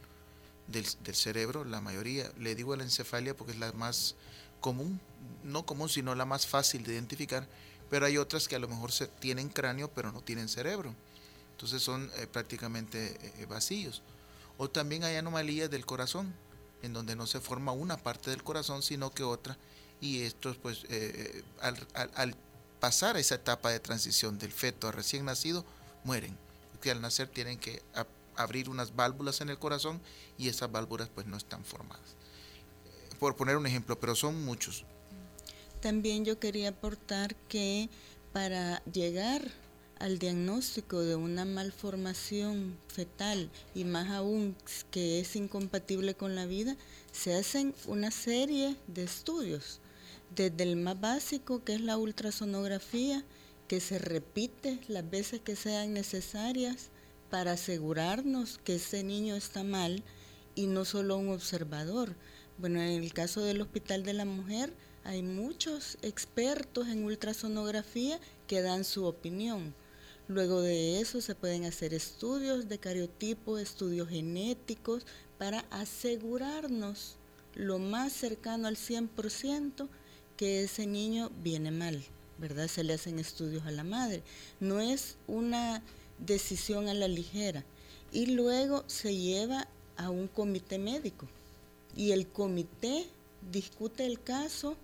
[0.68, 0.86] del,
[1.16, 4.16] cerebro, la mayoría, le digo la encefalia porque es la más
[4.62, 5.02] común,
[5.44, 7.48] no común, sino la más fácil de identificar,
[7.90, 10.96] pero hay otras que a lo mejor se, tienen cráneo pero no tienen cerebro,
[11.52, 14.04] entonces son eh, prácticamente eh, vacíos.
[14.58, 16.32] O también hay anomalías del corazón,
[16.84, 19.58] en donde no se forma una parte del corazón, sino que otra,
[20.00, 22.36] y estos pues eh, al, al
[22.82, 25.64] pasar esa etapa de transición del feto a recién nacido,
[26.04, 26.36] mueren.
[26.72, 27.82] Porque al nacer tienen que
[28.36, 30.02] abrir unas válvulas en el corazón
[30.38, 32.16] y esas válvulas pues no están formadas.
[32.86, 34.84] Eh, por poner un ejemplo, pero son muchos.
[35.80, 37.88] También yo quería aportar que
[38.34, 39.44] para llegar
[40.00, 44.56] al diagnóstico de una malformación fetal y más aún
[44.90, 46.76] que es incompatible con la vida,
[47.12, 49.81] se hacen una serie de estudios
[50.36, 53.24] desde el más básico, que es la ultrasonografía,
[53.68, 56.90] que se repite las veces que sean necesarias
[57.30, 60.04] para asegurarnos que ese niño está mal
[60.56, 62.16] y no solo un observador.
[62.58, 68.62] Bueno, en el caso del Hospital de la Mujer hay muchos expertos en ultrasonografía que
[68.62, 69.74] dan su opinión.
[70.28, 75.06] Luego de eso se pueden hacer estudios de cariotipo, estudios genéticos,
[75.38, 77.16] para asegurarnos
[77.56, 79.90] lo más cercano al 100%
[80.42, 82.04] que ese niño viene mal,
[82.40, 82.68] ¿verdad?
[82.68, 84.24] Se le hacen estudios a la madre.
[84.60, 85.84] No es una
[86.18, 87.64] decisión a la ligera.
[88.12, 91.28] Y luego se lleva a un comité médico.
[91.96, 93.06] Y el comité
[93.52, 94.76] discute el caso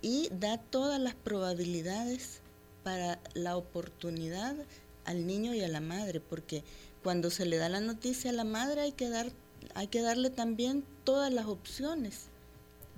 [0.00, 2.40] y da todas las probabilidades
[2.82, 4.56] para la oportunidad
[5.04, 6.64] al niño y a la madre, porque
[7.02, 9.30] cuando se le da la noticia a la madre hay que dar
[9.74, 12.28] hay que darle también todas las opciones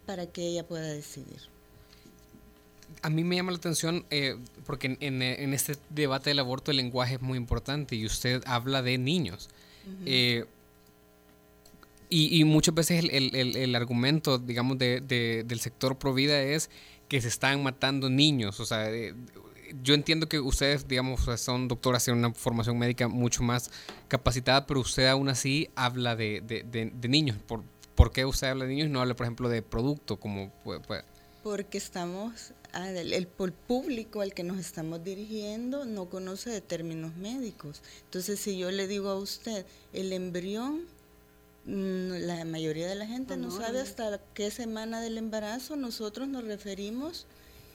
[0.07, 1.58] para que ella pueda decidir.
[3.03, 7.14] A mí me llama la atención eh, porque en, este debate del aborto el lenguaje
[7.14, 9.48] es muy importante y usted habla de niños.
[10.05, 10.44] Eh,
[12.11, 16.70] y, muchas veces el, argumento, digamos, del sector pro vida es
[17.09, 18.61] que se están matando niños.
[18.61, 19.14] O sea, eh,
[19.83, 23.70] yo entiendo que ustedes, digamos, son doctoras en una formación médica mucho más
[24.09, 27.37] capacitada, pero usted aún así habla de, de, niños.
[27.46, 27.62] ¿Por,
[27.94, 30.16] ¿Por, qué usted habla de niños y no habla, por ejemplo, de producto?
[30.18, 30.53] como
[31.42, 37.83] Porque estamos, el, el, público al que nos estamos dirigiendo no conoce de términos médicos.
[38.05, 40.85] Entonces, si yo le digo a usted, el embrión
[41.65, 46.45] mm, la mayoría de la gente no, sabe hasta qué semana del embarazo nosotros nos
[46.45, 47.27] referimos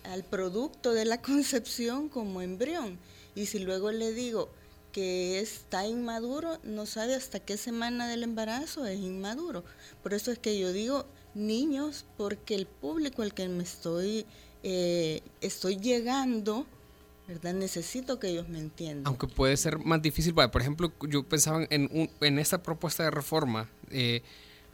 [0.03, 2.97] al producto de la concepción como embrión.
[3.35, 4.49] Y si luego le digo
[4.91, 9.63] que está inmaduro, no sabe hasta qué semana del embarazo es inmaduro.
[10.03, 14.25] Por eso es que yo digo niños, porque el público al que me estoy,
[14.63, 16.65] eh, estoy llegando,
[17.27, 17.53] ¿verdad?
[17.53, 19.05] Necesito que ellos me entiendan.
[19.05, 23.11] Aunque puede ser más difícil, por ejemplo, yo pensaba en, un, en esta propuesta de
[23.11, 24.23] reforma, eh,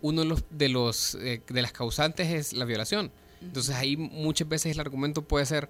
[0.01, 3.11] uno de los, de, los eh, de las causantes es la violación.
[3.41, 5.69] Entonces ahí muchas veces el argumento puede ser,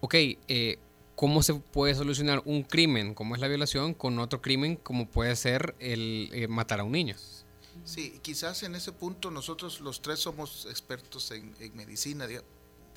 [0.00, 0.78] ok, eh,
[1.16, 5.36] ¿cómo se puede solucionar un crimen como es la violación con otro crimen como puede
[5.36, 7.16] ser el eh, matar a un niño?
[7.84, 12.26] Sí, quizás en ese punto nosotros los tres somos expertos en, medicina,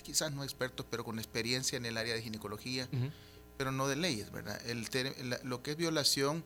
[0.04, 2.88] quizás no expertos, pero con experiencia en el área de ginecología,
[3.58, 4.60] pero no de leyes, ¿verdad?
[4.68, 4.88] El,
[5.44, 6.44] lo que es violación,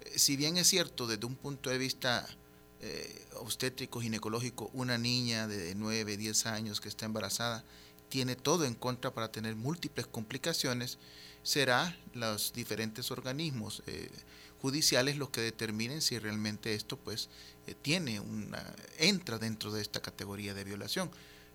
[0.00, 2.26] eh, si bien es cierto desde un punto de vista
[2.80, 7.64] eh, obstétrico, ginecológico, una niña de 9, 10 años que está embarazada,
[8.08, 10.98] tiene todo en contra para tener múltiples complicaciones,
[11.42, 14.10] será los diferentes organismos eh,
[14.60, 17.30] judiciales los que determinen si realmente esto pues
[17.66, 18.62] eh, tiene una
[18.98, 21.10] entra dentro de esta categoría de violación.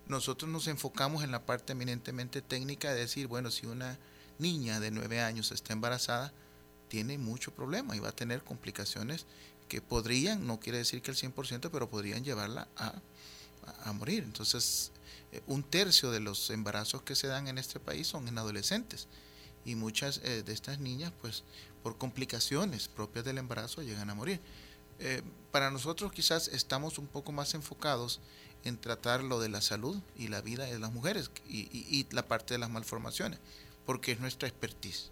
[0.07, 3.97] Nosotros nos enfocamos en la parte eminentemente técnica de decir, bueno, si una
[4.37, 6.31] niña de 9 años está embarazada,
[6.87, 9.25] tiene mucho problema y va a tener complicaciones
[9.67, 12.93] que podrían, no quiere decir que el 100%, pero podrían llevarla a,
[13.83, 14.23] a, morir.
[14.23, 14.91] Entonces,
[15.31, 19.07] eh, un tercio de los embarazos que se dan en este país son en adolescentes
[19.65, 21.43] y muchas eh, de estas niñas, pues,
[21.81, 24.39] por complicaciones propias del embarazo, llegan a morir.
[24.99, 28.21] Eh, para nosotros quizás estamos un poco más enfocados
[28.65, 32.27] en tratar lo de la salud y la vida de las mujeres y, y, la
[32.27, 33.39] parte de las malformaciones,
[33.85, 35.11] porque es nuestra expertise.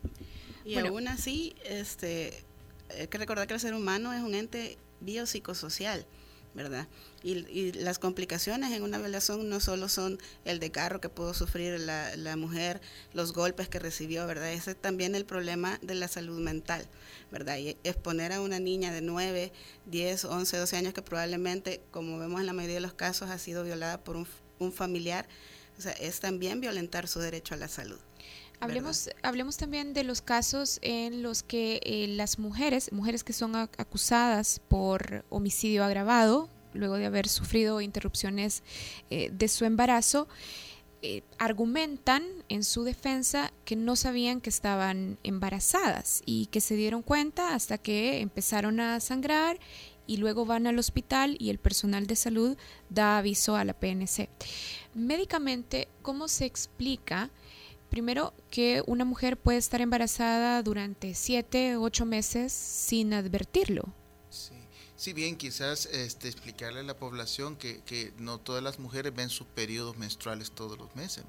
[0.66, 2.44] Y aún así, este,
[2.90, 6.06] hay que recordar que el ser humano es un ente biopsicosocial,
[6.54, 6.88] ¿verdad?
[7.24, 11.80] Y, las complicaciones en una violación no solo son el de carro que pudo sufrir
[11.80, 12.82] la, la, mujer,
[13.14, 14.52] los golpes que recibió, ¿verdad?
[14.52, 16.86] Ese es también el problema de la salud mental,
[17.32, 17.58] ¿verdad?
[17.58, 19.52] Y exponer a una niña de 9,
[19.86, 23.38] 10, 11, 12 años que probablemente, como vemos en la mayoría de los casos, ha
[23.38, 24.28] sido violada por un,
[24.60, 25.28] un familiar,
[25.78, 28.00] o sea, es también violentar su derecho a la salud.
[28.64, 33.58] Hablemos, hablemos también de los casos en los que eh, las mujeres, mujeres que son
[33.58, 38.64] acusadas por homicidio agravado, luego de haber sufrido interrupciones
[39.10, 40.30] eh, de su embarazo,
[41.02, 47.02] eh, argumentan en su defensa que no sabían que estaban embarazadas y que se dieron
[47.02, 49.60] cuenta hasta que empezaron a sangrar
[50.08, 52.58] y luego van al hospital y el personal de salud
[52.90, 54.30] da aviso a la PNC.
[54.94, 57.30] Médicamente, ¿cómo se explica?
[57.94, 63.84] Primero, que una mujer puede estar embarazada durante siete, ocho meses sin advertirlo.
[64.32, 64.56] Sí,
[64.96, 69.46] si bien quizás este, explicarle a la población que, no todas las mujeres ven sus
[69.46, 71.24] periodos menstruales todos los meses.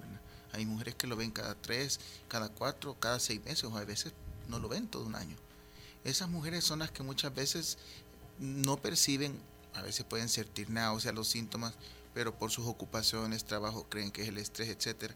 [0.52, 4.14] Hay mujeres que lo ven cada tres, cada cuatro, cada seis meses, o a veces
[4.48, 5.36] no lo ven todo un año.
[6.02, 7.76] Esas mujeres son las que muchas veces
[8.38, 9.38] no perciben,
[9.74, 11.74] a veces pueden sentir náuseas, los síntomas,
[12.14, 15.14] pero por sus ocupaciones, trabajo, creen que es el estrés, etcétera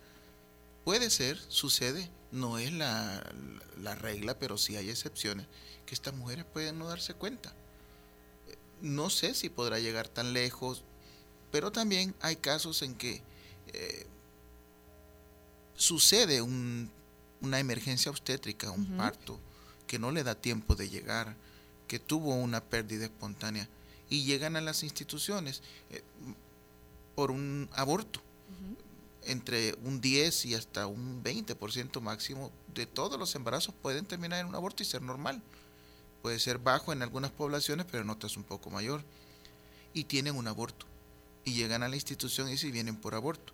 [0.88, 3.22] Puede ser, sucede no es la,
[3.83, 5.46] la regla, pero sí hay excepciones
[5.85, 7.53] que estas mujeres pueden no darse cuenta.
[8.81, 10.85] No sé si podrá llegar tan lejos,
[11.53, 13.20] pero también hay casos en que
[13.74, 14.07] eh,
[15.74, 19.38] sucede una emergencia obstétrica, un parto,
[19.87, 21.37] que no le da tiempo de llegar,
[21.87, 23.68] que tuvo una pérdida espontánea
[24.09, 26.03] y llegan a las instituciones eh,
[27.14, 28.22] por un aborto.
[29.24, 34.46] Entre un 10 y hasta un 20% máximo de todos los embarazos pueden terminar en
[34.46, 35.42] un aborto y ser normal.
[36.22, 39.04] Puede ser bajo en algunas poblaciones, pero en otras un poco mayor.
[39.92, 40.87] Y tienen un aborto.
[41.44, 43.52] Y llegan a la institución y si vienen por aborto.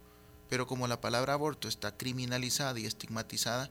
[0.48, 3.70] Pero como la palabra aborto está criminalizada y estigmatizada,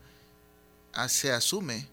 [0.94, 1.88] ah, se asume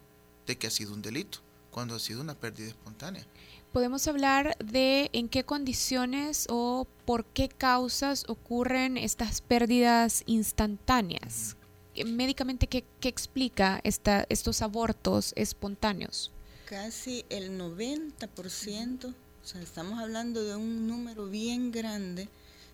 [0.46, 1.38] de que ha sido un delito,
[1.70, 3.26] cuando ha sido una pérdida espontánea.
[3.72, 11.56] Podemos hablar de en qué condiciones o por qué causas ocurren estas pérdidas instantáneas.
[12.04, 16.32] Médicamente, ¿qué, explica esta, estos abortos espontáneos?
[16.64, 19.14] Casi el 90%, o
[19.46, 22.28] sea, estamos hablando de un número bien grande,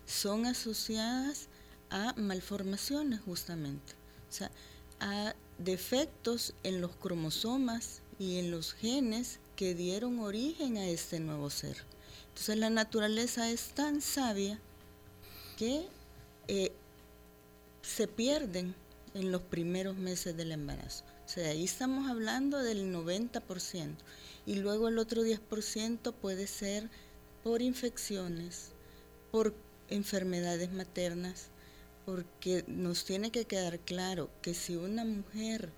[0.07, 1.47] son asociadas
[1.91, 3.93] a malformaciones justamente,
[4.29, 4.49] o sea,
[4.99, 11.49] a defectos en los cromosomas y en los genes que dieron origen a este nuevo
[11.49, 11.75] ser.
[12.29, 14.59] Entonces la naturaleza es tan sabia
[15.57, 15.87] que
[16.47, 16.71] eh,
[17.81, 18.75] se pierden
[19.15, 21.03] en los primeros meses del embarazo.
[21.25, 23.95] O sea, ahí estamos hablando del 90%.
[24.45, 26.89] Y luego el otro 10% puede ser
[27.43, 28.69] por infecciones,
[29.31, 29.55] por
[29.89, 31.47] enfermedades maternas,
[32.05, 35.71] porque nos tiene que quedar claro que si una mujer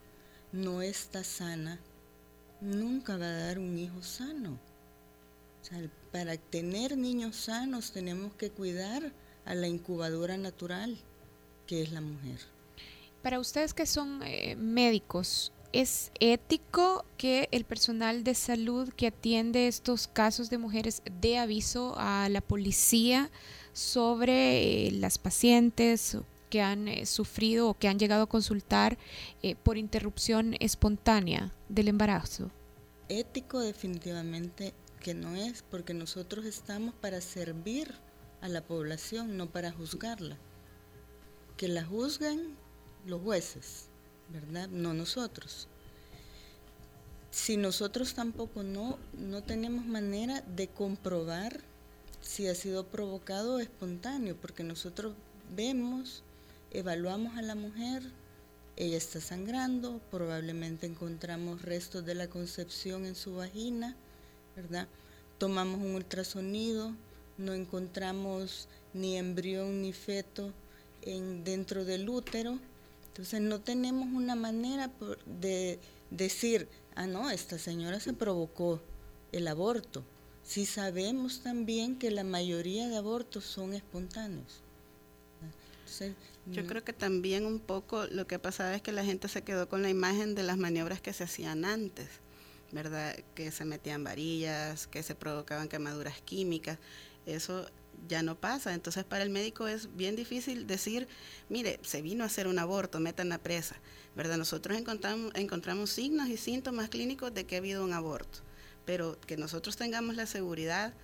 [0.51, 1.79] no está sana,
[2.61, 4.57] nunca va a dar un hijo sano.
[6.11, 9.11] Para tener niños sanos tenemos que cuidar
[9.45, 10.97] a la incubadora natural,
[11.67, 12.39] que es la mujer.
[13.21, 19.67] Para ustedes que son eh, médicos, ¿es ético que el personal de salud que atiende
[19.67, 23.29] estos casos de mujeres dé aviso a la policía
[23.73, 26.17] sobre eh, las pacientes
[26.49, 28.97] que han eh, sufrido o que han llegado a consultar
[29.41, 32.51] eh, por interrupción espontánea del embarazo?
[33.07, 37.93] Ético definitivamente que no es, porque nosotros estamos para servir
[38.41, 40.37] a la población, no para juzgarla.
[41.57, 42.55] Que la juzguen
[43.05, 43.87] los jueces,
[44.29, 44.67] ¿verdad?
[44.69, 45.67] No nosotros.
[47.31, 51.61] Si nosotros tampoco no, no tenemos manera de comprobar
[52.21, 55.13] si ha sido provocado o espontáneo, porque nosotros
[55.55, 56.23] vemos,
[56.71, 58.03] evaluamos a la mujer,
[58.75, 63.95] ella está sangrando, probablemente encontramos restos de la concepción en su vagina,
[64.55, 64.87] ¿verdad?
[65.37, 66.93] Tomamos un ultrasonido,
[67.37, 70.53] no encontramos ni embrión ni feto
[71.01, 72.59] en, dentro del útero,
[73.07, 74.91] entonces no tenemos una manera
[75.25, 75.79] de
[76.09, 78.81] decir, ah, no, esta señora se provocó
[79.31, 80.03] el aborto
[80.49, 84.63] si sabemos también que la mayoría de abortos son espontáneos.
[86.51, 89.43] Yo creo que también un poco lo que ha pasado es que la gente se
[89.43, 92.07] quedó con la imagen de las maniobras que se hacían antes,
[92.71, 93.15] ¿verdad?
[93.35, 96.79] Que se metían varillas, que se provocaban quemaduras químicas.
[97.25, 97.69] Eso
[98.07, 98.73] ya no pasa.
[98.73, 101.07] Entonces para el médico es bien difícil decir,
[101.49, 103.75] mire, se vino a hacer un aborto, metan la presa,
[104.15, 104.37] ¿verdad?
[104.37, 108.39] Nosotros encontramos, encontramos signos y síntomas clínicos de que ha habido un aborto
[108.89, 110.95] pero que nosotros tengamos la seguridad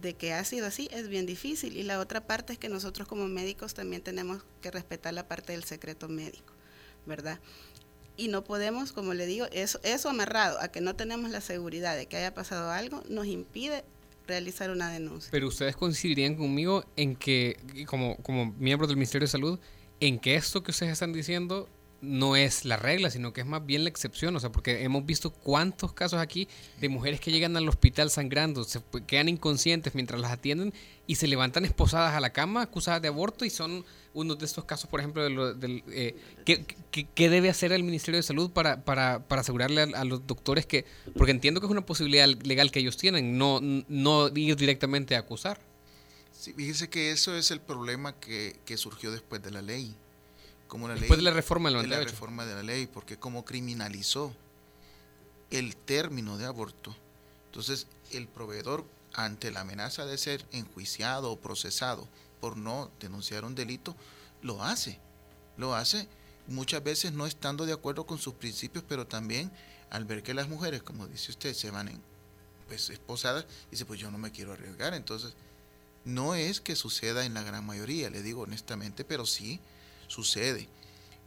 [0.00, 1.76] de que ha sido así es bien difícil.
[1.76, 5.52] Y la otra parte es que nosotros como médicos también tenemos que respetar la parte
[5.52, 6.52] del secreto médico,
[7.06, 7.38] ¿verdad?
[8.16, 11.96] Y no podemos, como le digo, eso, eso amarrado a que no tenemos la seguridad
[11.96, 13.84] de que haya pasado algo, nos impide
[14.26, 15.30] realizar una denuncia.
[15.30, 19.58] Pero ustedes coincidirían conmigo en que, como, como miembros del Ministerio de Salud,
[20.00, 21.68] en que esto que ustedes están diciendo
[22.02, 25.06] no es la regla, sino que es más bien la excepción, o sea, porque hemos
[25.06, 26.48] visto cuántos casos aquí
[26.80, 30.74] de mujeres que llegan al hospital sangrando, se quedan inconscientes mientras las atienden
[31.06, 33.84] y se levantan esposadas a la cama acusadas de aborto y son
[34.14, 38.50] uno de estos casos, por ejemplo, del, eh, ¿qué, debe hacer el Ministerio de Salud
[38.50, 40.84] para, para, para asegurarle a, los doctores que,
[41.16, 45.20] porque entiendo que es una posibilidad legal que ellos tienen, no, no ir directamente a
[45.20, 45.60] acusar?
[46.32, 49.94] Sí, fíjese que eso es el problema que, que surgió después de la ley
[50.72, 54.34] como la Después de la reforma de la reforma de la ley, porque como criminalizó
[55.50, 56.96] el término de aborto,
[57.44, 62.08] entonces el proveedor ante la amenaza de ser enjuiciado o procesado
[62.40, 63.94] por no denunciar un delito,
[64.40, 64.98] lo hace.
[65.58, 66.08] Lo hace
[66.46, 69.52] muchas veces no estando de acuerdo con sus principios, pero también
[69.90, 72.00] al ver que las mujeres, como dice usted, se van en,
[72.66, 74.94] pues esposadas, dice, pues yo no me quiero arriesgar.
[74.94, 75.34] Entonces,
[76.06, 79.60] no es que suceda en la gran mayoría, le digo honestamente, pero sí
[80.12, 80.68] sucede.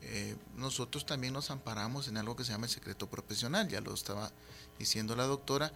[0.02, 3.94] eh, nosotros también nos amparamos en algo que se llama el secreto profesional, ya lo
[3.94, 4.32] estaba
[4.78, 5.72] diciendo la doctora,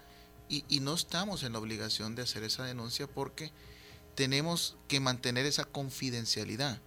[0.47, 3.51] y, y no estamos en la obligación de hacer esa denuncia porque
[4.15, 6.79] tenemos que mantener esa confidencialidad.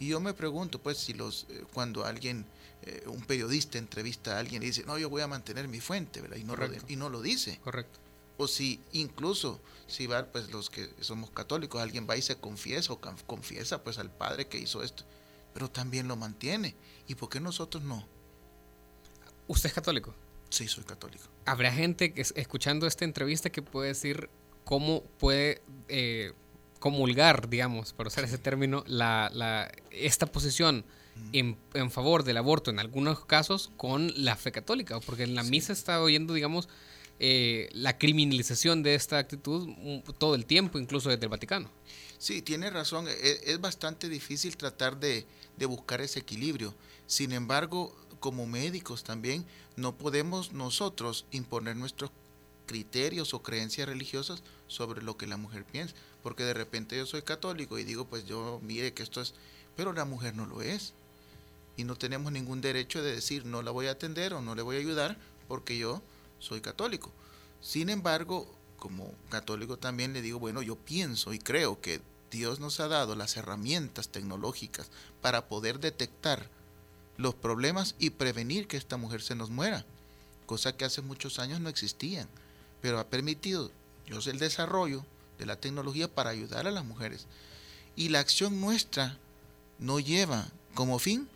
[0.00, 2.46] Y yo me pregunto, pues, si los eh, cuando alguien,
[2.82, 6.20] eh, un periodista entrevista a alguien y dice, no, yo voy a mantener mi fuente,
[6.20, 6.36] ¿verdad?
[6.36, 6.86] Y no, lo, Correcto.
[6.88, 7.58] y no lo dice.
[7.62, 7.98] Correcto.
[8.38, 12.92] O si incluso, si va, pues los que somos católicos, alguien va y se confiesa
[12.92, 15.04] o confiesa pues al padre que hizo esto,
[15.54, 16.74] pero también lo mantiene.
[17.06, 18.06] ¿Y por qué nosotros no?
[19.46, 20.14] ¿Usted es católico?
[20.50, 21.24] Sí, soy católico.
[21.46, 24.28] Habrá gente que es- escuchando esta entrevista que puede decir
[24.64, 26.32] cómo puede eh,
[26.80, 30.84] comulgar, digamos, por usar ese término, la, la- esta posición
[31.32, 35.42] en, en favor del aborto en algunos casos con la fe católica, porque en la
[35.42, 36.68] misa está oyendo, digamos,
[37.20, 39.68] eh, la criminalización de esta actitud
[40.18, 41.68] todo el tiempo, incluso desde el Vaticano.
[42.18, 43.06] Sí, tiene razón.
[43.08, 45.24] e- Es, bastante difícil tratar de,
[45.56, 46.74] de buscar ese equilibrio.
[47.06, 49.44] Sin embargo, como médicos también,
[49.76, 52.10] no podemos nosotros imponer nuestros
[52.66, 55.94] criterios o creencias religiosas sobre lo que la mujer piensa.
[56.22, 59.34] Porque de repente yo soy católico y digo, pues yo mire que esto es...
[59.76, 60.92] Pero la mujer no lo es.
[61.76, 64.62] Y no tenemos ningún derecho de decir, no la voy a atender o no le
[64.62, 65.16] voy a ayudar
[65.46, 66.02] porque yo
[66.38, 67.12] soy católico.
[67.60, 72.80] Sin embargo, como católico también le digo, bueno, yo pienso y creo que Dios nos
[72.80, 76.48] ha dado las herramientas tecnológicas para poder detectar
[77.16, 79.84] los problemas y prevenir que esta mujer se nos muera,
[80.46, 82.28] cosa que hace muchos años no existían,
[82.80, 83.70] pero ha permitido
[84.06, 85.04] Dios el desarrollo
[85.38, 87.26] de la tecnología para ayudar a las mujeres.
[87.96, 89.18] Y la acción nuestra
[89.78, 91.28] no lleva como fin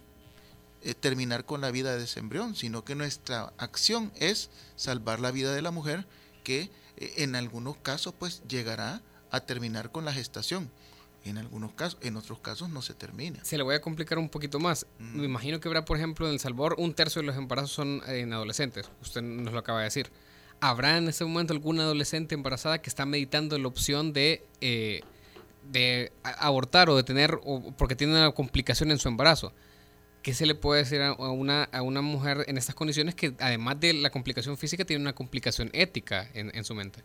[0.85, 5.31] eh, terminar con la vida de ese embrión, sino que nuestra acción es salvar la
[5.31, 6.07] vida de la mujer
[6.43, 10.71] que eh, en algunos casos pues llegará a terminar con la gestación.
[11.25, 13.45] En algunos casos, en otros casos no se termina.
[13.45, 14.87] Se le voy a complicar un poquito más.
[14.99, 15.21] Mm.
[15.21, 18.03] Me imagino que habrá, por ejemplo, en El Salvador, un tercio de los embarazos son
[18.09, 18.91] eh, en adolescentes.
[19.01, 20.11] Usted nos lo acaba de decir.
[20.61, 25.03] ¿Habrá en ese momento alguna adolescente embarazada que está meditando la opción de, eh,
[25.71, 29.53] de abortar o de tener, o porque tiene una complicación en su embarazo?
[30.23, 33.81] ¿Qué se le puede decir a una, a una mujer en estas condiciones que además
[33.81, 37.03] de la complicación física tiene una complicación ética en, en su mente?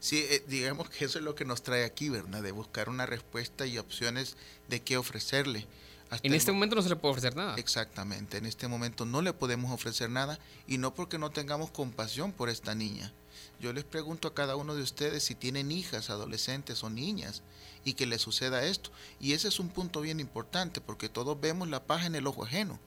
[0.00, 2.42] Sí, eh, digamos que eso es lo que nos trae aquí, ¿verdad?
[2.42, 4.36] De buscar una respuesta y opciones
[4.68, 5.66] de qué ofrecerle.
[6.08, 7.54] Hasta En este mo- momento no se le puede ofrecer nada.
[7.56, 12.32] Exactamente, en este momento no le podemos ofrecer nada y no porque no tengamos compasión
[12.32, 13.12] por esta niña.
[13.60, 17.42] Yo les pregunto a cada uno de ustedes si tienen hijas, adolescentes o niñas
[17.84, 18.90] y que les suceda esto.
[19.20, 22.44] Y ese es un punto bien importante porque todos vemos la paja en el ojo
[22.44, 22.78] ajeno.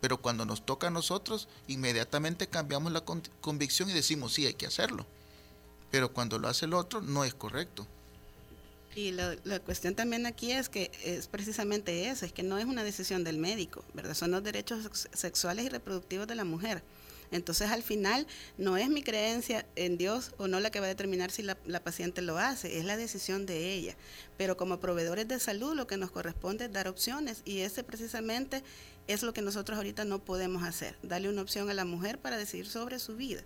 [0.00, 4.54] Pero cuando nos toca a nosotros, inmediatamente cambiamos la con- convicción y decimos, sí, hay
[4.54, 5.06] que hacerlo.
[5.90, 7.86] Pero cuando lo hace el otro, no es correcto.
[8.94, 12.64] Y la, la cuestión también aquí es que es precisamente eso, es que no es
[12.64, 14.14] una decisión del médico, ¿verdad?
[14.14, 16.82] Son los derechos sex- sexuales y reproductivos de la mujer.
[17.30, 18.26] Entonces al final
[18.58, 21.56] no es mi creencia en Dios o no la que va a determinar si la,
[21.82, 23.96] paciente lo hace, es la decisión de ella.
[24.36, 28.62] Pero como proveedores de salud lo que nos corresponde es dar opciones y ese precisamente
[29.06, 32.36] es lo que nosotros ahorita no podemos hacer, darle una opción a la mujer para
[32.36, 33.42] decidir sobre su vida.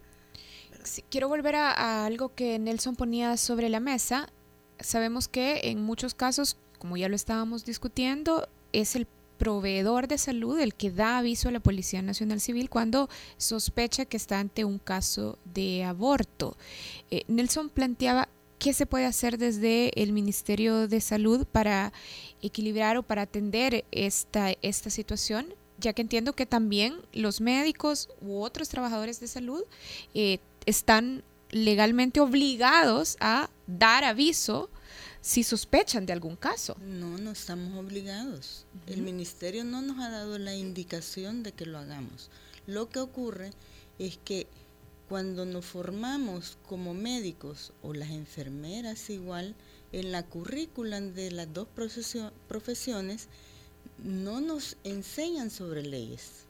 [1.11, 4.31] Quiero volver a, a algo que Nelson ponía sobre la mesa.
[4.79, 9.07] Sabemos que en muchos casos, como ya lo estábamos discutiendo, es el
[9.41, 14.19] proveedor de salud el que da aviso a la Policía Nacional Civil cuando sospecha que
[14.19, 16.59] está ante un caso de aborto.
[17.11, 18.29] Eh, Nelson planteaba
[18.59, 21.95] qué se puede hacer desde el Ministerio de Salud para
[22.43, 28.43] equilibrar o para atender esta, esta situación, ya que entiendo que también los médicos u
[28.43, 29.63] otros trabajadores de salud
[30.13, 34.69] eh, están legalmente obligados a dar aviso
[35.21, 36.77] si sospechan de algún caso.
[36.81, 38.65] No, no estamos obligados.
[38.87, 42.31] El ministerio no nos ha dado la indicación de que lo hagamos.
[42.67, 43.51] Lo que ocurre
[43.99, 44.47] es que
[45.09, 49.57] cuando nos formamos como médicos o las enfermeras igual,
[49.93, 51.67] en la currícula de las dos
[52.49, 53.27] profesiones
[54.05, 56.45] no nos enseñan sobre leyes.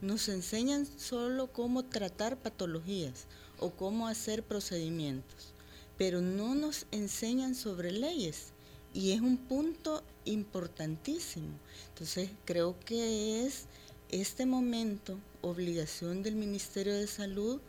[0.00, 3.26] Nos enseñan solo cómo tratar patologías
[3.58, 5.52] o cómo hacer procedimientos,
[6.00, 8.54] pero no nos enseñan sobre leyes
[8.94, 11.58] y es un punto importantísimo.
[11.90, 13.66] Entonces creo que es
[14.08, 17.60] este momento obligación del Ministerio de Salud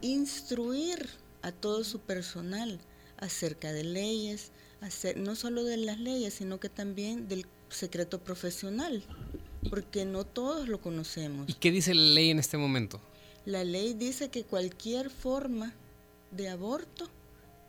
[0.00, 1.10] instruir
[1.42, 2.80] a todo su personal
[3.18, 4.50] acerca de leyes,
[4.80, 9.04] hacer, no solo de las leyes, sino que también del secreto profesional,
[9.70, 11.48] porque no todos lo conocemos.
[11.48, 13.00] ¿Y qué dice la ley en este momento?
[13.46, 15.72] La ley dice que cualquier forma
[16.32, 17.08] de aborto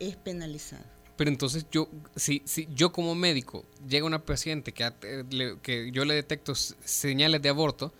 [0.08, 0.84] es penalizada.
[1.16, 4.90] Pero entonces yo, si, si yo como médico llega una paciente que,
[5.62, 7.92] que yo le detecto señales de aborto,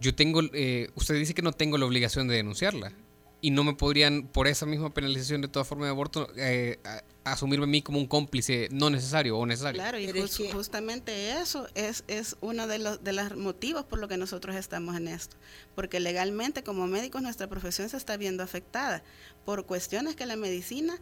[0.00, 2.92] yo tengo, eh, usted dice que no tengo la obligación de denunciarla
[3.40, 6.78] y no me podrían, por esa misma penalización de toda forma de aborto, eh,
[7.24, 9.80] asumirme a mí como un cómplice no necesario o necesario.
[9.80, 10.10] Claro, y
[10.50, 14.96] justamente eso es, es uno de los, de los motivos por lo que nosotros estamos
[14.96, 15.36] en esto.
[15.74, 19.02] Porque legalmente como médicos nuestra profesión se está viendo afectada
[19.44, 20.98] por cuestiones que la medicina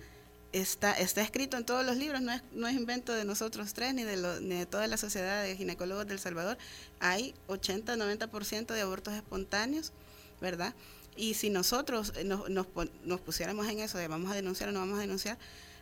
[0.53, 3.95] está, está escrito en todos los libros, no es, no es invento de nosotros tres
[3.95, 6.59] ni de, ni de toda la sociedad de ginecólogos del Salvador.
[7.01, 9.93] Hay 80-90% de abortos espontáneos,
[10.41, 10.75] ¿verdad?
[11.17, 12.67] Y si nosotros nos, nos,
[13.05, 15.39] nos, pusiéramos en eso de vamos a denunciar o no vamos a denunciar,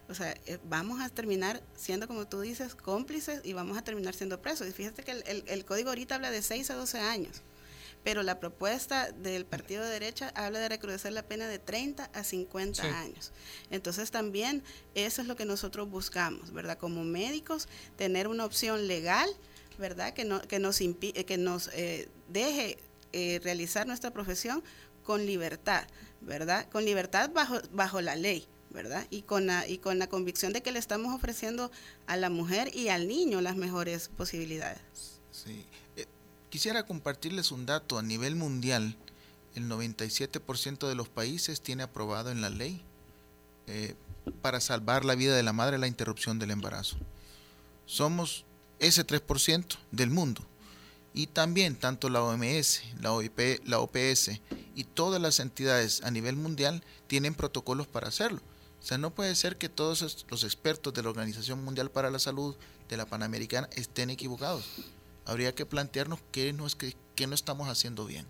[0.09, 4.15] o sea, eh, vamos a terminar siendo, como tú dices, cómplices y vamos a terminar
[4.15, 4.67] siendo presos.
[4.67, 7.43] Y fíjate que el, el, código ahorita habla de 6 a 12 años,
[8.03, 12.25] pero la propuesta del partido de derecha habla de recrudecer la pena de 30 a
[12.25, 13.33] 50 años.
[13.71, 14.63] Entonces también
[14.95, 16.79] eso es lo que nosotros buscamos, ¿verdad?
[16.79, 19.29] Como médicos, tener una opción legal,
[19.79, 20.15] ¿verdad?
[20.15, 22.79] Que, no, que nos, que nos eh, deje
[23.13, 24.63] eh, realizar nuestra profesión
[25.03, 25.87] con libertad,
[26.21, 26.69] ¿verdad?
[26.71, 29.07] Con libertad bajo, bajo la ley, ¿verdad?
[29.11, 31.71] Y con, la, y con la convicción de que le estamos ofreciendo
[32.07, 35.21] a la mujer y al niño las mejores posibilidades.
[35.33, 35.67] Sí.
[36.51, 37.97] Quisiera compartirles un dato.
[37.97, 38.97] A nivel mundial,
[39.55, 42.83] el 97% de los países tiene aprobado en la ley
[43.69, 43.95] eh,
[44.43, 46.97] para salvar la vida de la madre la interrupción del embarazo.
[47.87, 48.45] Somos
[48.81, 50.45] ese 3% del mundo.
[51.15, 54.41] Y también tanto la OMS, la, OIP, la OPS
[54.77, 58.41] y todas las entidades a nivel mundial tienen protocolos para hacerlo.
[58.81, 62.19] O sea, no puede ser que todos los expertos de la Organización Mundial para la
[62.19, 62.57] Salud,
[62.89, 64.65] de la Panamericana, estén equivocados.
[65.31, 68.27] Habría que plantearnos qué no, es que, qué no estamos haciendo bien.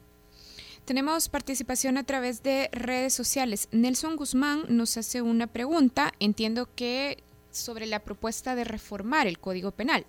[0.84, 3.68] Tenemos participación a través de redes sociales.
[3.72, 6.12] Nelson Guzmán nos hace una pregunta.
[6.20, 10.05] Entiendo que sobre la propuesta de reformar el Código Penal.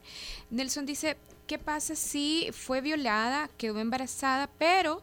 [0.49, 1.17] Nelson dice,
[1.47, 5.01] ¿qué pasa si fue violada, quedó embarazada, pero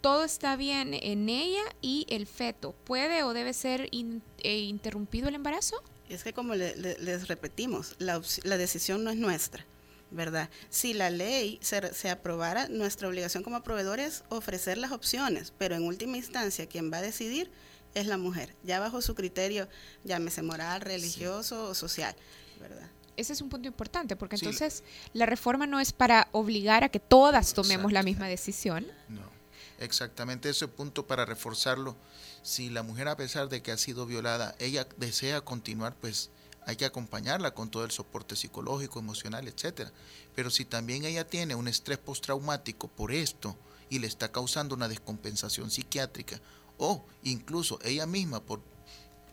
[0.00, 2.74] todo está bien en ella y el feto.
[2.84, 5.82] ¿Puede o debe ser eh, interrumpido el embarazo?
[6.08, 8.18] Es que como les repetimos, la,
[8.56, 9.64] decisión no es nuestra,
[10.10, 10.50] ¿verdad?
[10.68, 15.74] Si la ley se, se, aprobara, nuestra obligación como proveedor es ofrecer las opciones, pero
[15.74, 17.50] en última instancia quien va a decidir
[17.94, 19.68] es la mujer, ya bajo su criterio,
[20.04, 22.14] llámese moral, religioso o social,
[22.60, 22.88] ¿verdad?
[23.16, 24.82] ese es un punto importante, porque entonces
[25.12, 28.86] la reforma no es para obligar a que todas tomemos la misma decisión.
[29.08, 29.40] No
[29.80, 31.96] exactamente ese punto para reforzarlo.
[32.42, 36.30] Si la mujer a pesar de que ha sido violada, ella desea continuar, pues
[36.70, 39.90] hay que acompañarla con todo el soporte psicológico, emocional, etcétera.
[40.36, 43.56] Pero si también ella tiene un estrés postraumático por esto
[43.88, 46.40] y le está causando una descompensación psiquiátrica
[46.78, 48.60] o incluso ella misma por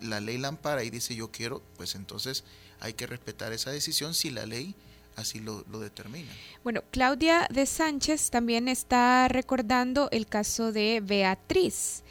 [0.01, 2.43] la ley la ampara y dice yo quiero, pues entonces
[2.79, 4.75] hay que respetar esa decisión si la ley
[5.15, 6.31] así lo, determina.
[6.63, 12.03] Bueno, Claudia de Sánchez también está recordando el caso de Beatriz.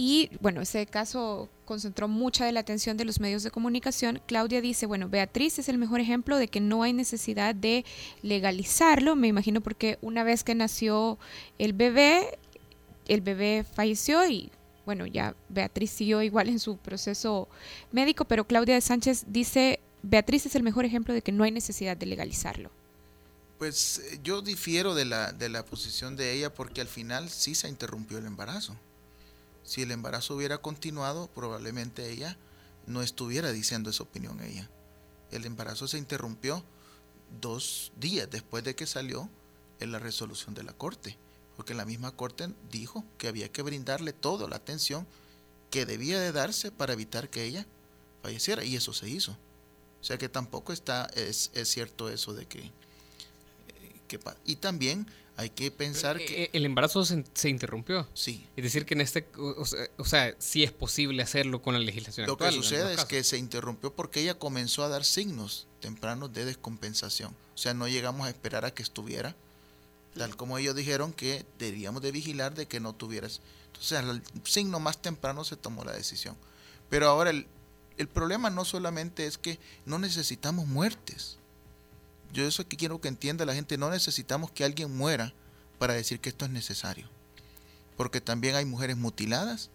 [0.00, 4.22] Y bueno, ese caso concentró mucha de la atención de los medios de comunicación.
[4.26, 7.84] Claudia dice, bueno, Beatriz es el mejor ejemplo de que no hay necesidad de
[8.22, 9.16] legalizarlo.
[9.16, 11.18] Me imagino porque una vez que nació
[11.58, 12.38] el bebé,
[13.08, 14.52] el bebé falleció y
[14.86, 17.48] bueno, ya Beatriz siguió igual en su proceso
[17.90, 21.50] médico, pero Claudia de Sánchez dice, Beatriz es el mejor ejemplo de que no hay
[21.50, 22.70] necesidad de legalizarlo.
[23.58, 27.56] Pues eh, yo difiero de la, de la posición de ella porque al final sí
[27.56, 28.76] se interrumpió el embarazo.
[29.68, 32.38] Si el embarazo hubiera continuado, probablemente ella
[32.86, 34.66] no estuviera diciendo esa opinión ella.
[35.30, 36.64] El embarazo se interrumpió
[37.38, 39.28] dos días después de que salió
[39.78, 41.18] en la resolución de la corte,
[41.54, 45.06] porque la misma corte dijo que había que brindarle toda la atención
[45.70, 47.66] que debía de darse para evitar que ella
[48.22, 49.32] falleciera, y eso se hizo.
[50.00, 52.72] O sea que tampoco está, es, cierto eso de que,
[54.08, 55.06] que, Y también
[55.38, 56.42] hay que pensar que...
[56.42, 58.08] Eh, el embarazo se, se, interrumpió.
[58.12, 58.44] Sí.
[58.56, 59.24] Es decir, que en este...
[59.36, 62.56] O sea, o sea, sí es posible hacerlo con la legislación Lo actual.
[62.56, 66.44] Lo que sucede es que se interrumpió porque ella comenzó a dar signos tempranos de
[66.44, 67.36] descompensación.
[67.54, 69.36] O sea, no llegamos a esperar a que estuviera,
[70.16, 73.40] tal como ellos dijeron que debíamos de vigilar de que no tuvieras.
[73.66, 76.36] Entonces, al signo más temprano se tomó la decisión.
[76.90, 77.46] Pero ahora el,
[77.96, 81.37] el problema no solamente es que no necesitamos muertes.
[82.32, 85.32] Yo eso que quiero que entienda la gente, no necesitamos que alguien muera
[85.78, 87.08] para decir que esto es necesario.
[87.96, 89.70] Porque también hay mujeres mutiladas,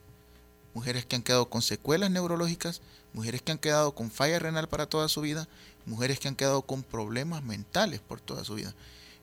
[0.74, 2.82] mujeres que han quedado con secuelas neurológicas,
[3.14, 5.48] mujeres que han quedado con falla renal para toda su vida,
[5.86, 8.74] mujeres que han quedado con problemas mentales por toda su vida.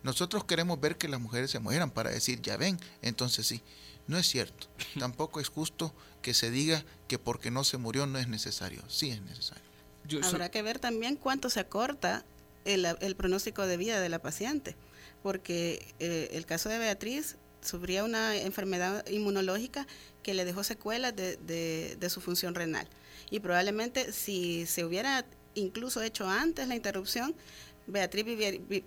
[0.03, 3.63] Nosotros queremos ver que las mujeres se mueran para decir, ya ven, entonces sí.
[4.07, 4.67] No es cierto.
[4.99, 8.83] Tampoco es justo que se diga que porque no se murió no es necesario.
[8.89, 9.63] Sí es necesario.
[10.25, 12.25] Habrá que ver también cuánto se acorta
[12.65, 14.77] el, pronóstico de vida de la paciente,
[15.23, 19.87] porque eh, el caso de Beatriz sufría una enfermedad inmunológica
[20.23, 22.89] que le dejó secuelas de, de, su función renal.
[23.31, 27.35] Y probablemente si se hubiera incluso hecho antes la interrupción,
[27.87, 28.25] Beatriz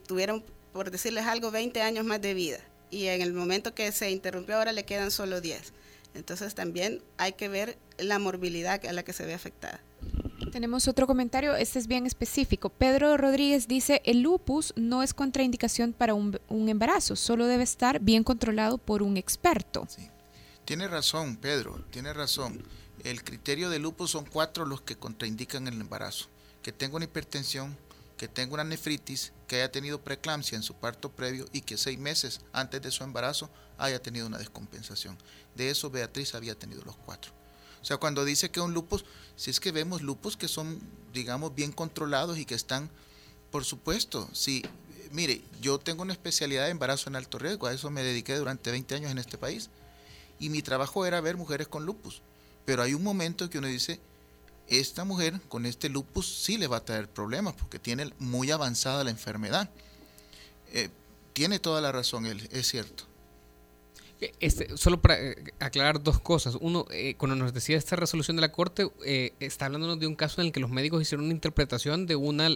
[0.07, 2.59] tuviera, por decirles algo, 20 años más de vida.
[2.89, 5.73] Y en el momento que se interrumpió ahora le quedan solo 10.
[6.13, 9.81] Entonces también hay que ver la morbilidad a la que se ve afectada.
[10.53, 12.69] Tenemos otro comentario, este es bien específico.
[12.69, 16.39] Pedro Rodríguez dice, el lupus no es contraindicación para un,
[16.69, 19.87] embarazo, solo debe estar bien controlado por un experto.
[20.63, 22.63] Tiene razón, Pedro, tiene razón.
[23.03, 26.27] El criterio de lupus son cuatro los que contraindican el embarazo.
[26.61, 27.75] Que tenga una hipertensión,
[28.15, 31.97] que tenga una nefritis, que haya tenido preeclampsia en su parto previo y que seis
[31.97, 33.49] meses antes de su embarazo
[33.79, 35.17] haya tenido una descompensación.
[35.55, 37.42] De eso Beatriz había tenido los cuatro.
[37.83, 39.03] O sea, cuando dice que un lupus,
[39.35, 40.79] si es que vemos lupus que son,
[41.13, 42.89] digamos, bien controlados y que están,
[43.51, 44.63] por supuesto, si,
[45.11, 48.71] mire, yo tengo una especialidad de embarazo en alto riesgo, a eso me dediqué durante
[48.71, 49.69] 20 años en este país,
[50.39, 52.21] y mi trabajo era ver mujeres con lupus.
[52.63, 53.99] Pero hay un momento que uno dice,
[54.69, 59.03] esta mujer con este lupus sí le va a traer problemas porque tiene muy avanzada
[59.03, 59.69] la enfermedad.
[60.71, 60.89] Eh,
[61.33, 63.03] tiene toda la razón él, es cierto.
[64.23, 66.57] Eh, este, solo para eh, aclarar dos cosas.
[66.61, 66.85] Uno,
[67.17, 68.89] cuando nos decía esta resolución de la Corte,
[69.39, 72.49] está hablándonos de un caso en el que los médicos hicieron una interpretación de una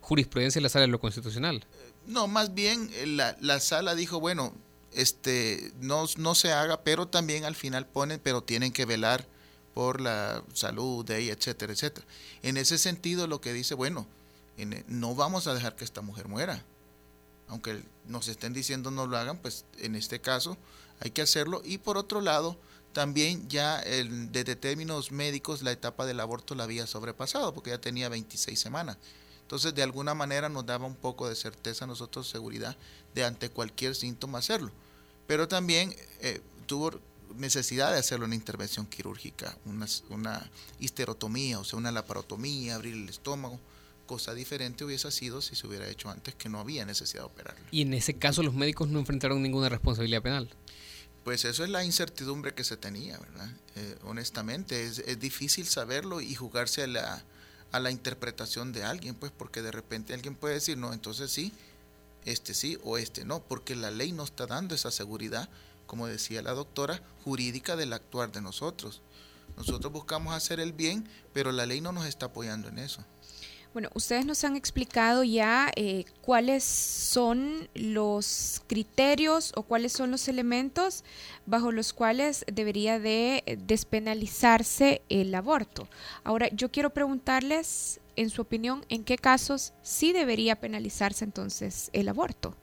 [0.00, 1.64] jurisprudencia de la sala de lo constitucional.
[2.06, 4.52] No, más bien la, la sala dijo, bueno,
[4.92, 9.26] este, no, no se haga, pero también al final ponen, pero tienen que velar
[9.74, 12.06] por la salud de ella, etcétera, etcétera.
[12.42, 14.06] En ese sentido, lo que dice, bueno,
[14.88, 16.62] no vamos a dejar que esta mujer muera.
[17.48, 20.56] Aunque nos estén diciendo no lo hagan, pues en este caso
[21.00, 21.62] hay que hacerlo.
[21.64, 22.56] Y por otro lado,
[22.92, 28.08] también ya desde términos médicos la etapa del aborto la había sobrepasado, porque ya tenía
[28.08, 28.98] 26 semanas.
[29.42, 32.76] Entonces, de alguna manera nos daba un poco de certeza a nosotros, seguridad,
[33.14, 34.70] de ante cualquier síntoma hacerlo.
[35.26, 36.92] Pero también eh, tuvo
[37.36, 43.08] necesidad de hacerlo una intervención quirúrgica, una, una histerotomía, o sea, una laparotomía, abrir el
[43.08, 43.58] estómago,
[44.06, 47.64] cosa diferente hubiese sido si se hubiera hecho antes que no había necesidad de operarlo.
[47.70, 50.48] ¿Y en ese caso los médicos no enfrentaron ninguna responsabilidad penal?
[51.30, 53.48] Pues eso es la incertidumbre que se tenía, ¿verdad?
[53.76, 57.22] Eh, honestamente, es, es, difícil saberlo y jugarse a la,
[57.70, 61.52] a la interpretación de alguien, pues porque de repente alguien puede decir, no, entonces sí,
[62.24, 65.48] este sí o este no, porque la ley no está dando esa seguridad
[65.86, 69.00] como decía la doctora, jurídica del actuar de nosotros.
[69.56, 73.04] Nosotros buscamos hacer el bien, pero la ley no nos está apoyando en eso.
[73.72, 80.26] Bueno, ustedes nos han explicado ya eh, cuáles son los criterios o cuáles son los
[80.26, 81.04] elementos
[81.46, 85.88] bajo los cuales debería de despenalizarse el aborto.
[86.24, 92.08] Ahora, yo quiero preguntarles, en su opinión, ¿en qué casos sí debería penalizarse entonces el
[92.08, 92.56] aborto?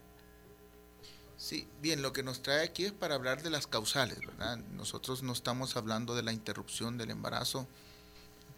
[1.38, 4.58] Sí, bien, lo que nos trae aquí es para hablar de las causales, ¿verdad?
[4.74, 7.66] Nosotros no estamos hablando de la interrupción del embarazo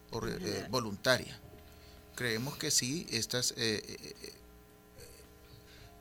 [0.09, 1.39] por, eh, voluntaria.
[2.19, 4.33] Creemos que sí, estas eh, eh,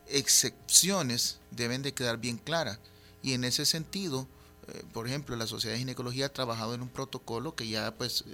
[0.09, 2.81] excepciones deben de quedar bien claras.
[3.23, 4.27] Y en ese sentido,
[4.93, 8.25] por ejemplo, la Sociedad de Ginecología ha trabajado en un protocolo que ya pues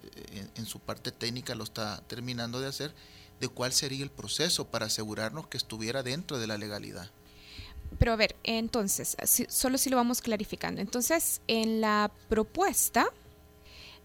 [0.57, 2.95] en su parte técnica lo está terminando de hacer,
[3.39, 7.11] de cuál sería el proceso para asegurarnos que estuviera dentro de la legalidad.
[7.99, 9.15] Pero a ver, entonces,
[9.49, 10.81] solo si lo vamos clarificando.
[10.81, 13.13] Entonces, en la propuesta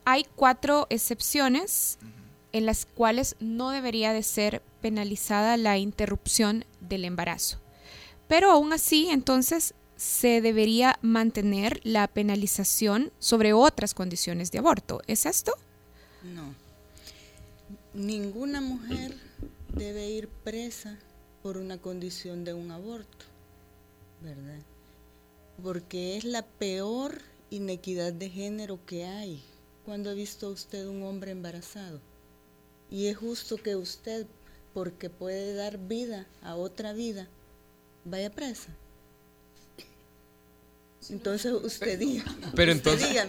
[0.03, 1.97] hay cuatro excepciones
[2.51, 7.59] en las cuales no debería de ser penalizada la interrupción del embarazo.
[8.27, 15.01] Pero aún así, entonces, se debería mantener la penalización sobre otras condiciones de aborto.
[15.07, 15.53] ¿Es esto?
[16.23, 16.53] No.
[17.93, 19.15] Ninguna mujer
[19.75, 20.97] debe ir presa
[21.43, 23.25] por una condición de un aborto.
[24.21, 24.59] ¿verdad?
[25.63, 29.43] Porque es la peor inequidad de género que hay.
[29.85, 31.99] cuando ha visto usted un hombre embarazado?
[32.91, 34.25] Y es justo que usted,
[34.73, 37.27] porque puede dar vida a otra vida,
[38.05, 38.75] vaya presa.
[41.09, 42.25] Entonces usted diga.
[42.55, 43.07] Pero entonces,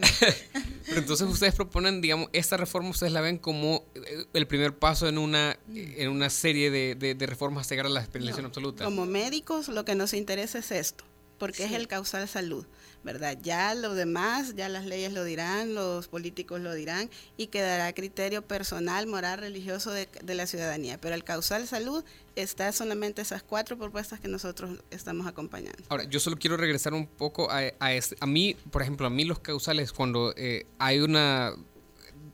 [0.86, 5.08] pero entonces ustedes proponen, digamos, esta reforma ustedes la ven como eh, el primer paso
[5.08, 8.84] en una en una serie de, de, reformas hasta llegar a la penalización absoluta.
[8.84, 11.04] Como médicos lo que nos interesa es esto,
[11.38, 12.66] porque es el causal salud.
[13.04, 13.38] ¿Verdad?
[13.42, 18.42] Ya lo demás, ya las leyes lo dirán, los políticos lo dirán y quedará criterio
[18.42, 20.98] personal, moral, religioso de, la ciudadanía.
[20.98, 22.04] Pero el causal salud
[22.36, 25.82] está solamente esas cuatro propuestas que nosotros estamos acompañando.
[25.88, 29.10] Ahora, yo solo quiero regresar un poco a, a, este, a mí, por ejemplo, a
[29.10, 31.54] mí los causales, cuando eh, hay una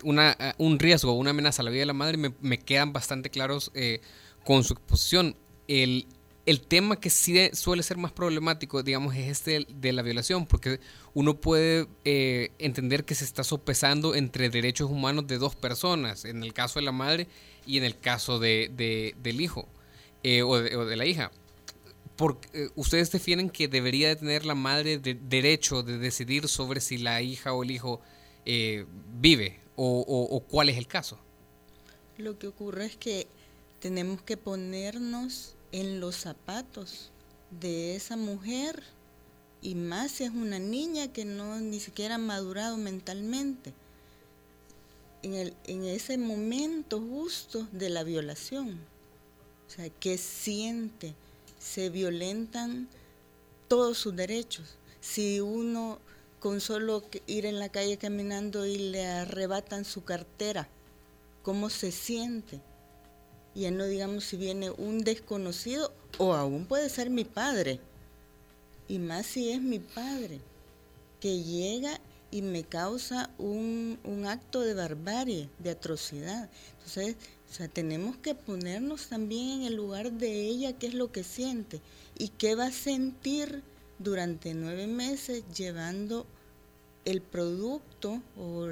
[0.02, 2.92] una, eh, un riesgo, una amenaza a la vida de la madre, me, me quedan
[2.92, 4.00] bastante claros eh,
[4.44, 5.36] con su exposición.
[5.68, 6.06] El,
[6.46, 10.78] el tema que sí suele ser más problemático, digamos, es este de la violación, porque
[11.12, 16.44] uno puede eh, entender que se está sopesando entre derechos humanos de dos personas, en
[16.44, 17.26] el caso de la madre
[17.66, 19.68] y en el caso de, de- del hijo
[20.22, 21.32] eh, o, de, la hija.
[22.14, 26.80] Porque, eh, ¿Ustedes defienden que debería de tener la madre de- derecho de decidir sobre
[26.80, 28.00] si la hija o el hijo
[28.44, 28.86] eh,
[29.20, 31.18] vive o, o- o cuál es el caso?
[32.18, 33.26] Lo que ocurre es que
[33.80, 37.10] tenemos que ponernos en los zapatos
[37.50, 38.82] de esa mujer
[39.62, 43.74] y más si es una niña que no ni siquiera ha madurado mentalmente.
[45.22, 48.78] En, el, en ese momento justo de la violación.
[49.66, 51.14] O sea, que siente,
[51.58, 52.88] se violentan
[53.66, 54.76] todos sus derechos.
[55.00, 55.98] Si uno
[56.38, 60.68] con solo ir en la calle caminando y le arrebatan su cartera,
[61.42, 62.60] ¿cómo se siente?
[63.56, 67.80] Y ya no digamos si viene un desconocido o aún puede ser mi padre.
[68.86, 70.40] Y más si es mi padre,
[71.20, 71.98] que llega
[72.30, 76.50] y me causa un, un acto de barbarie, de atrocidad.
[76.72, 77.16] Entonces,
[77.50, 81.24] o sea, tenemos que ponernos también en el lugar de ella, qué es lo que
[81.24, 81.80] siente
[82.18, 83.62] y qué va a sentir
[83.98, 86.26] durante nueve meses llevando
[87.06, 88.68] el producto o,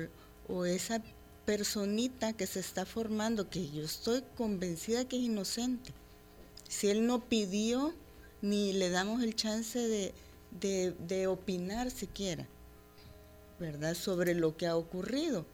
[0.46, 1.02] o esa
[1.44, 5.92] personita que se está formando, que yo estoy convencida que es inocente.
[6.68, 7.94] Si él no pidió,
[8.42, 10.14] ni le damos el chance de,
[10.60, 12.46] de, de opinar siquiera,
[13.58, 13.94] ¿verdad?
[13.94, 15.46] Sobre lo que ha ocurrido.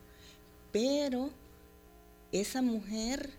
[0.72, 1.30] Pero
[2.32, 3.30] esa mujer,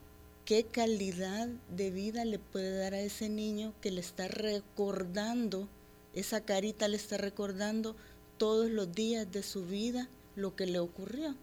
[0.46, 5.68] ¿qué calidad de vida le puede dar a ese niño que le está recordando,
[6.14, 7.96] esa carita le está recordando
[8.38, 11.36] todos los días de su vida lo que le ocurrió?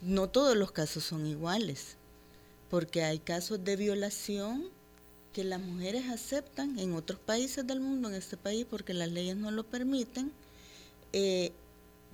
[0.00, 1.96] No todos los casos son iguales,
[2.70, 4.70] porque hay casos de violación
[5.32, 9.36] que las mujeres aceptan en otros países del mundo, en este país, porque las leyes
[9.36, 10.32] no lo permiten,
[11.12, 11.52] eh,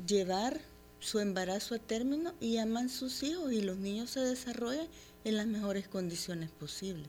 [0.06, 0.60] llevar
[1.00, 4.88] su embarazo a término y aman sus hijos y los niños se desarrollan
[5.24, 7.08] en las mejores condiciones posibles.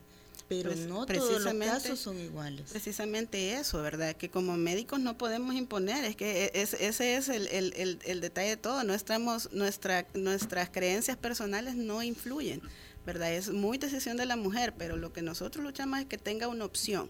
[0.50, 2.66] Pero no todos los casos son iguales.
[2.70, 4.16] Precisamente eso, ¿verdad?
[4.16, 7.98] Que como médicos no podemos imponer, es que e- es- ese es el, el- el-
[8.04, 12.60] el detalle de todo, no estamos, nuestra, nuestras creencias personales no influyen,
[13.06, 13.32] ¿verdad?
[13.32, 16.64] Es muy decisión de la mujer, pero lo que nosotros luchamos es que tenga una
[16.64, 17.08] opción,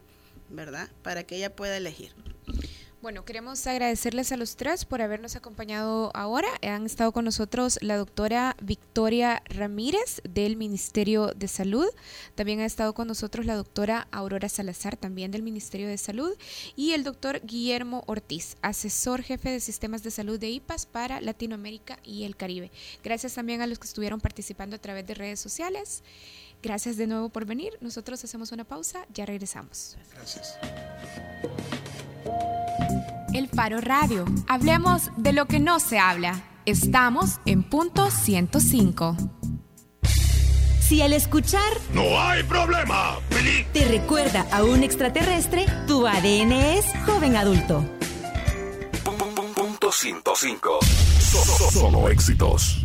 [0.50, 0.90] ¿verdad?
[1.02, 2.12] Para que ella pueda elegir.
[3.02, 6.48] Bueno, queremos agradecerles a los tres por habernos acompañado ahora.
[6.60, 11.88] Han estado con nosotros la doctora Victoria Ramírez del Ministerio de Salud.
[12.34, 16.36] También ha estado con nosotros la doctora Aurora Salazar, también del Ministerio de Salud.
[16.76, 21.98] Y el doctor Guillermo Ortiz, asesor jefe de sistemas de salud de IPAS para Latinoamérica
[22.04, 22.70] y el Caribe.
[23.02, 26.02] Gracias también a los que estuvieron participando a través de redes sociales.
[26.62, 27.78] Gracias de nuevo por venir.
[27.80, 29.96] Nosotros hacemos una pausa, ya regresamos.
[30.12, 30.58] Gracias.
[33.32, 34.24] El Faro Radio.
[34.48, 36.40] Hablemos de lo que no se habla.
[36.66, 39.16] Estamos en punto 105.
[40.80, 43.18] Si al escuchar ¡No hay problema!
[43.72, 47.84] te recuerda a un extraterrestre, tu ADN es joven adulto.
[49.54, 50.78] Punto 105.
[51.70, 52.84] Solo éxitos.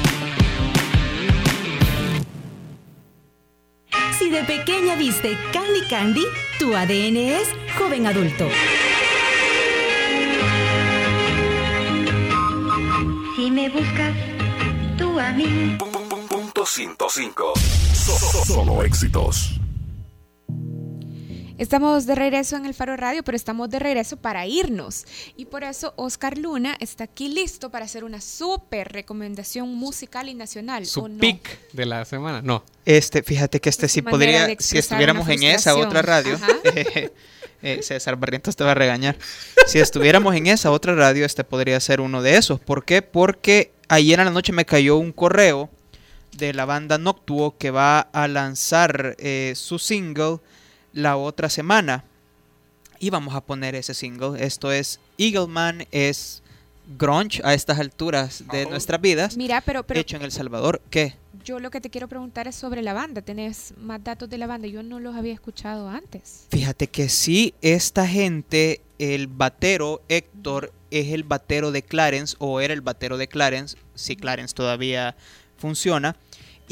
[4.21, 6.23] Si de pequeña viste Candy Candy,
[6.59, 8.47] tu ADN es joven adulto.
[13.35, 14.15] Si me buscas,
[14.95, 15.75] tú a mí.
[16.29, 17.53] Punto 105.
[18.45, 19.60] Solo éxitos.
[21.61, 25.05] Estamos de regreso en el Faro Radio, pero estamos de regreso para irnos.
[25.37, 30.33] Y por eso Oscar Luna está aquí listo para hacer una súper recomendación musical y
[30.33, 30.87] nacional.
[30.87, 31.19] Su ¿o no?
[31.19, 32.41] pick de la semana.
[32.41, 32.63] No.
[32.83, 36.39] Este, fíjate que este Es sí podría, si estuviéramos en esa otra radio,
[37.61, 39.15] eh, César Barrientos te va a regañar.
[39.67, 42.59] Si estuviéramos en esa otra radio, este podría ser uno de esos.
[42.59, 43.03] ¿Por qué?
[43.03, 45.69] Porque ayer en la noche me cayó un correo
[46.35, 50.39] de la banda Noctuo que va a lanzar eh, su single
[50.93, 52.03] la otra semana.
[52.99, 54.43] Y vamos a poner ese single.
[54.43, 56.43] Esto es Eagleman, es
[56.97, 60.81] grunge a estas alturas de nuestras vidas, Mira, pero, pero hecho en El Salvador.
[60.89, 61.15] ¿Qué?
[61.43, 63.21] yo lo que te quiero preguntar es sobre la banda.
[63.21, 64.67] ¿Tenés más datos de la banda?
[64.67, 66.45] Yo no los había escuchado antes.
[66.49, 72.73] Fíjate que sí, esta gente, el batero Héctor es el batero de Clarence o era
[72.73, 75.15] el batero de Clarence, si Clarence todavía
[75.57, 76.15] funciona.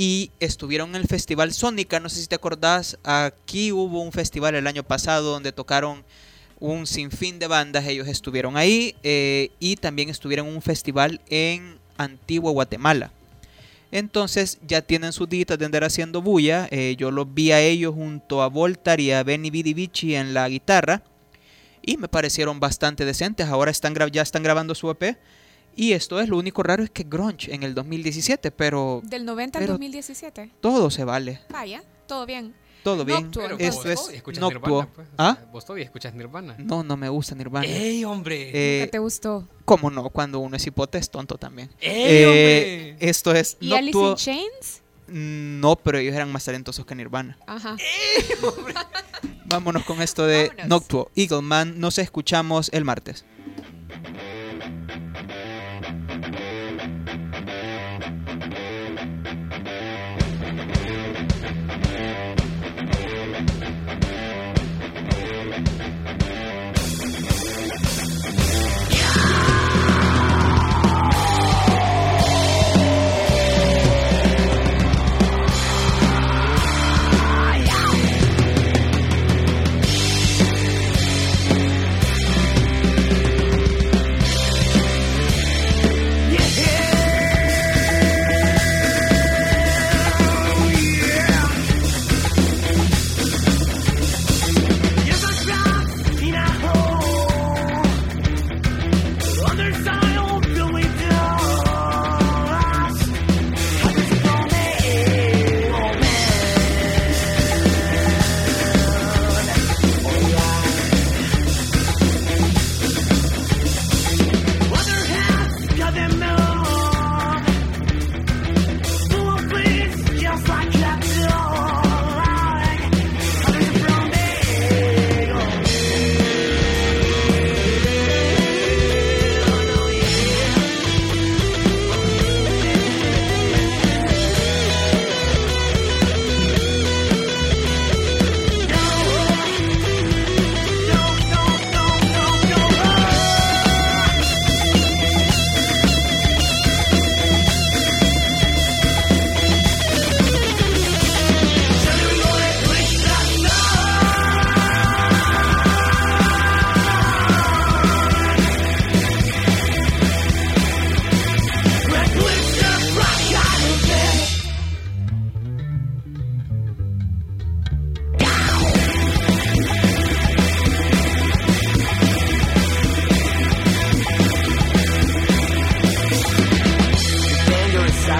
[0.01, 4.55] Y estuvieron en el Festival Sónica, no sé si te acordás, aquí hubo un festival
[4.55, 6.05] el año pasado donde tocaron
[6.61, 11.79] un sinfín de bandas, ellos estuvieron ahí eh, y también estuvieron en un festival en
[11.97, 13.11] Antigua Guatemala.
[13.91, 16.69] Entonces ya tienen sus días de andar haciendo bulla.
[16.71, 20.33] eh, yo los vi a ellos junto a Voltar y a Benny Bidi Bichi en
[20.33, 21.03] la guitarra.
[21.81, 23.47] Y me parecieron bastante decentes.
[23.47, 25.17] Ahora están ya están grabando su EP.
[25.75, 28.51] Y esto es lo único raro es que Grunge en el 2017.
[28.51, 30.51] Pero Del 90 al Pero- 2017.
[30.61, 31.41] todo se vale.
[31.49, 32.53] Vaya, todo bien.
[32.83, 33.29] Todo bien.
[33.33, 34.81] Pero Esto vos es escuchas Noctuo.
[34.83, 35.07] Nirvana, pues.
[35.09, 35.35] O ¿Ah?
[35.37, 36.55] sea, Vos todavía escuchas Nirvana.
[36.57, 37.65] No, no me gusta Nirvana.
[37.67, 38.51] ¡Ey, hombre!
[38.53, 39.47] Eh, ¿Nunca te gustó?
[39.65, 40.09] ¿Cómo no?
[40.09, 41.69] Cuando uno es hipote es tonto también.
[41.81, 42.25] ¡Ey, Eh,
[42.95, 43.09] hombre!
[43.09, 44.81] esto es ¿Y Alice in Chains?
[45.07, 47.37] No, pero ellos eran más talentosos que Nirvana.
[47.47, 47.75] Ajá.
[49.45, 50.67] Vámonos con esto de Vámonos.
[50.67, 51.11] Noctuo.
[51.15, 53.25] Eagleman, nos escuchamos el martes.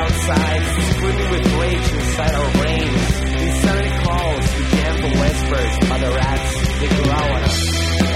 [0.10, 0.62] outside,
[0.94, 3.22] screaming with rage inside our brains.
[3.40, 7.60] These silent calls began for whispers by the rats, they grow on us.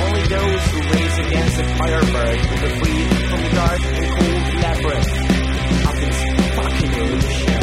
[0.06, 4.44] Only those who race against the firebird will be freed from the dark and cold
[4.64, 5.14] labyrinth
[5.88, 6.20] of this
[6.56, 7.63] fucking illusion.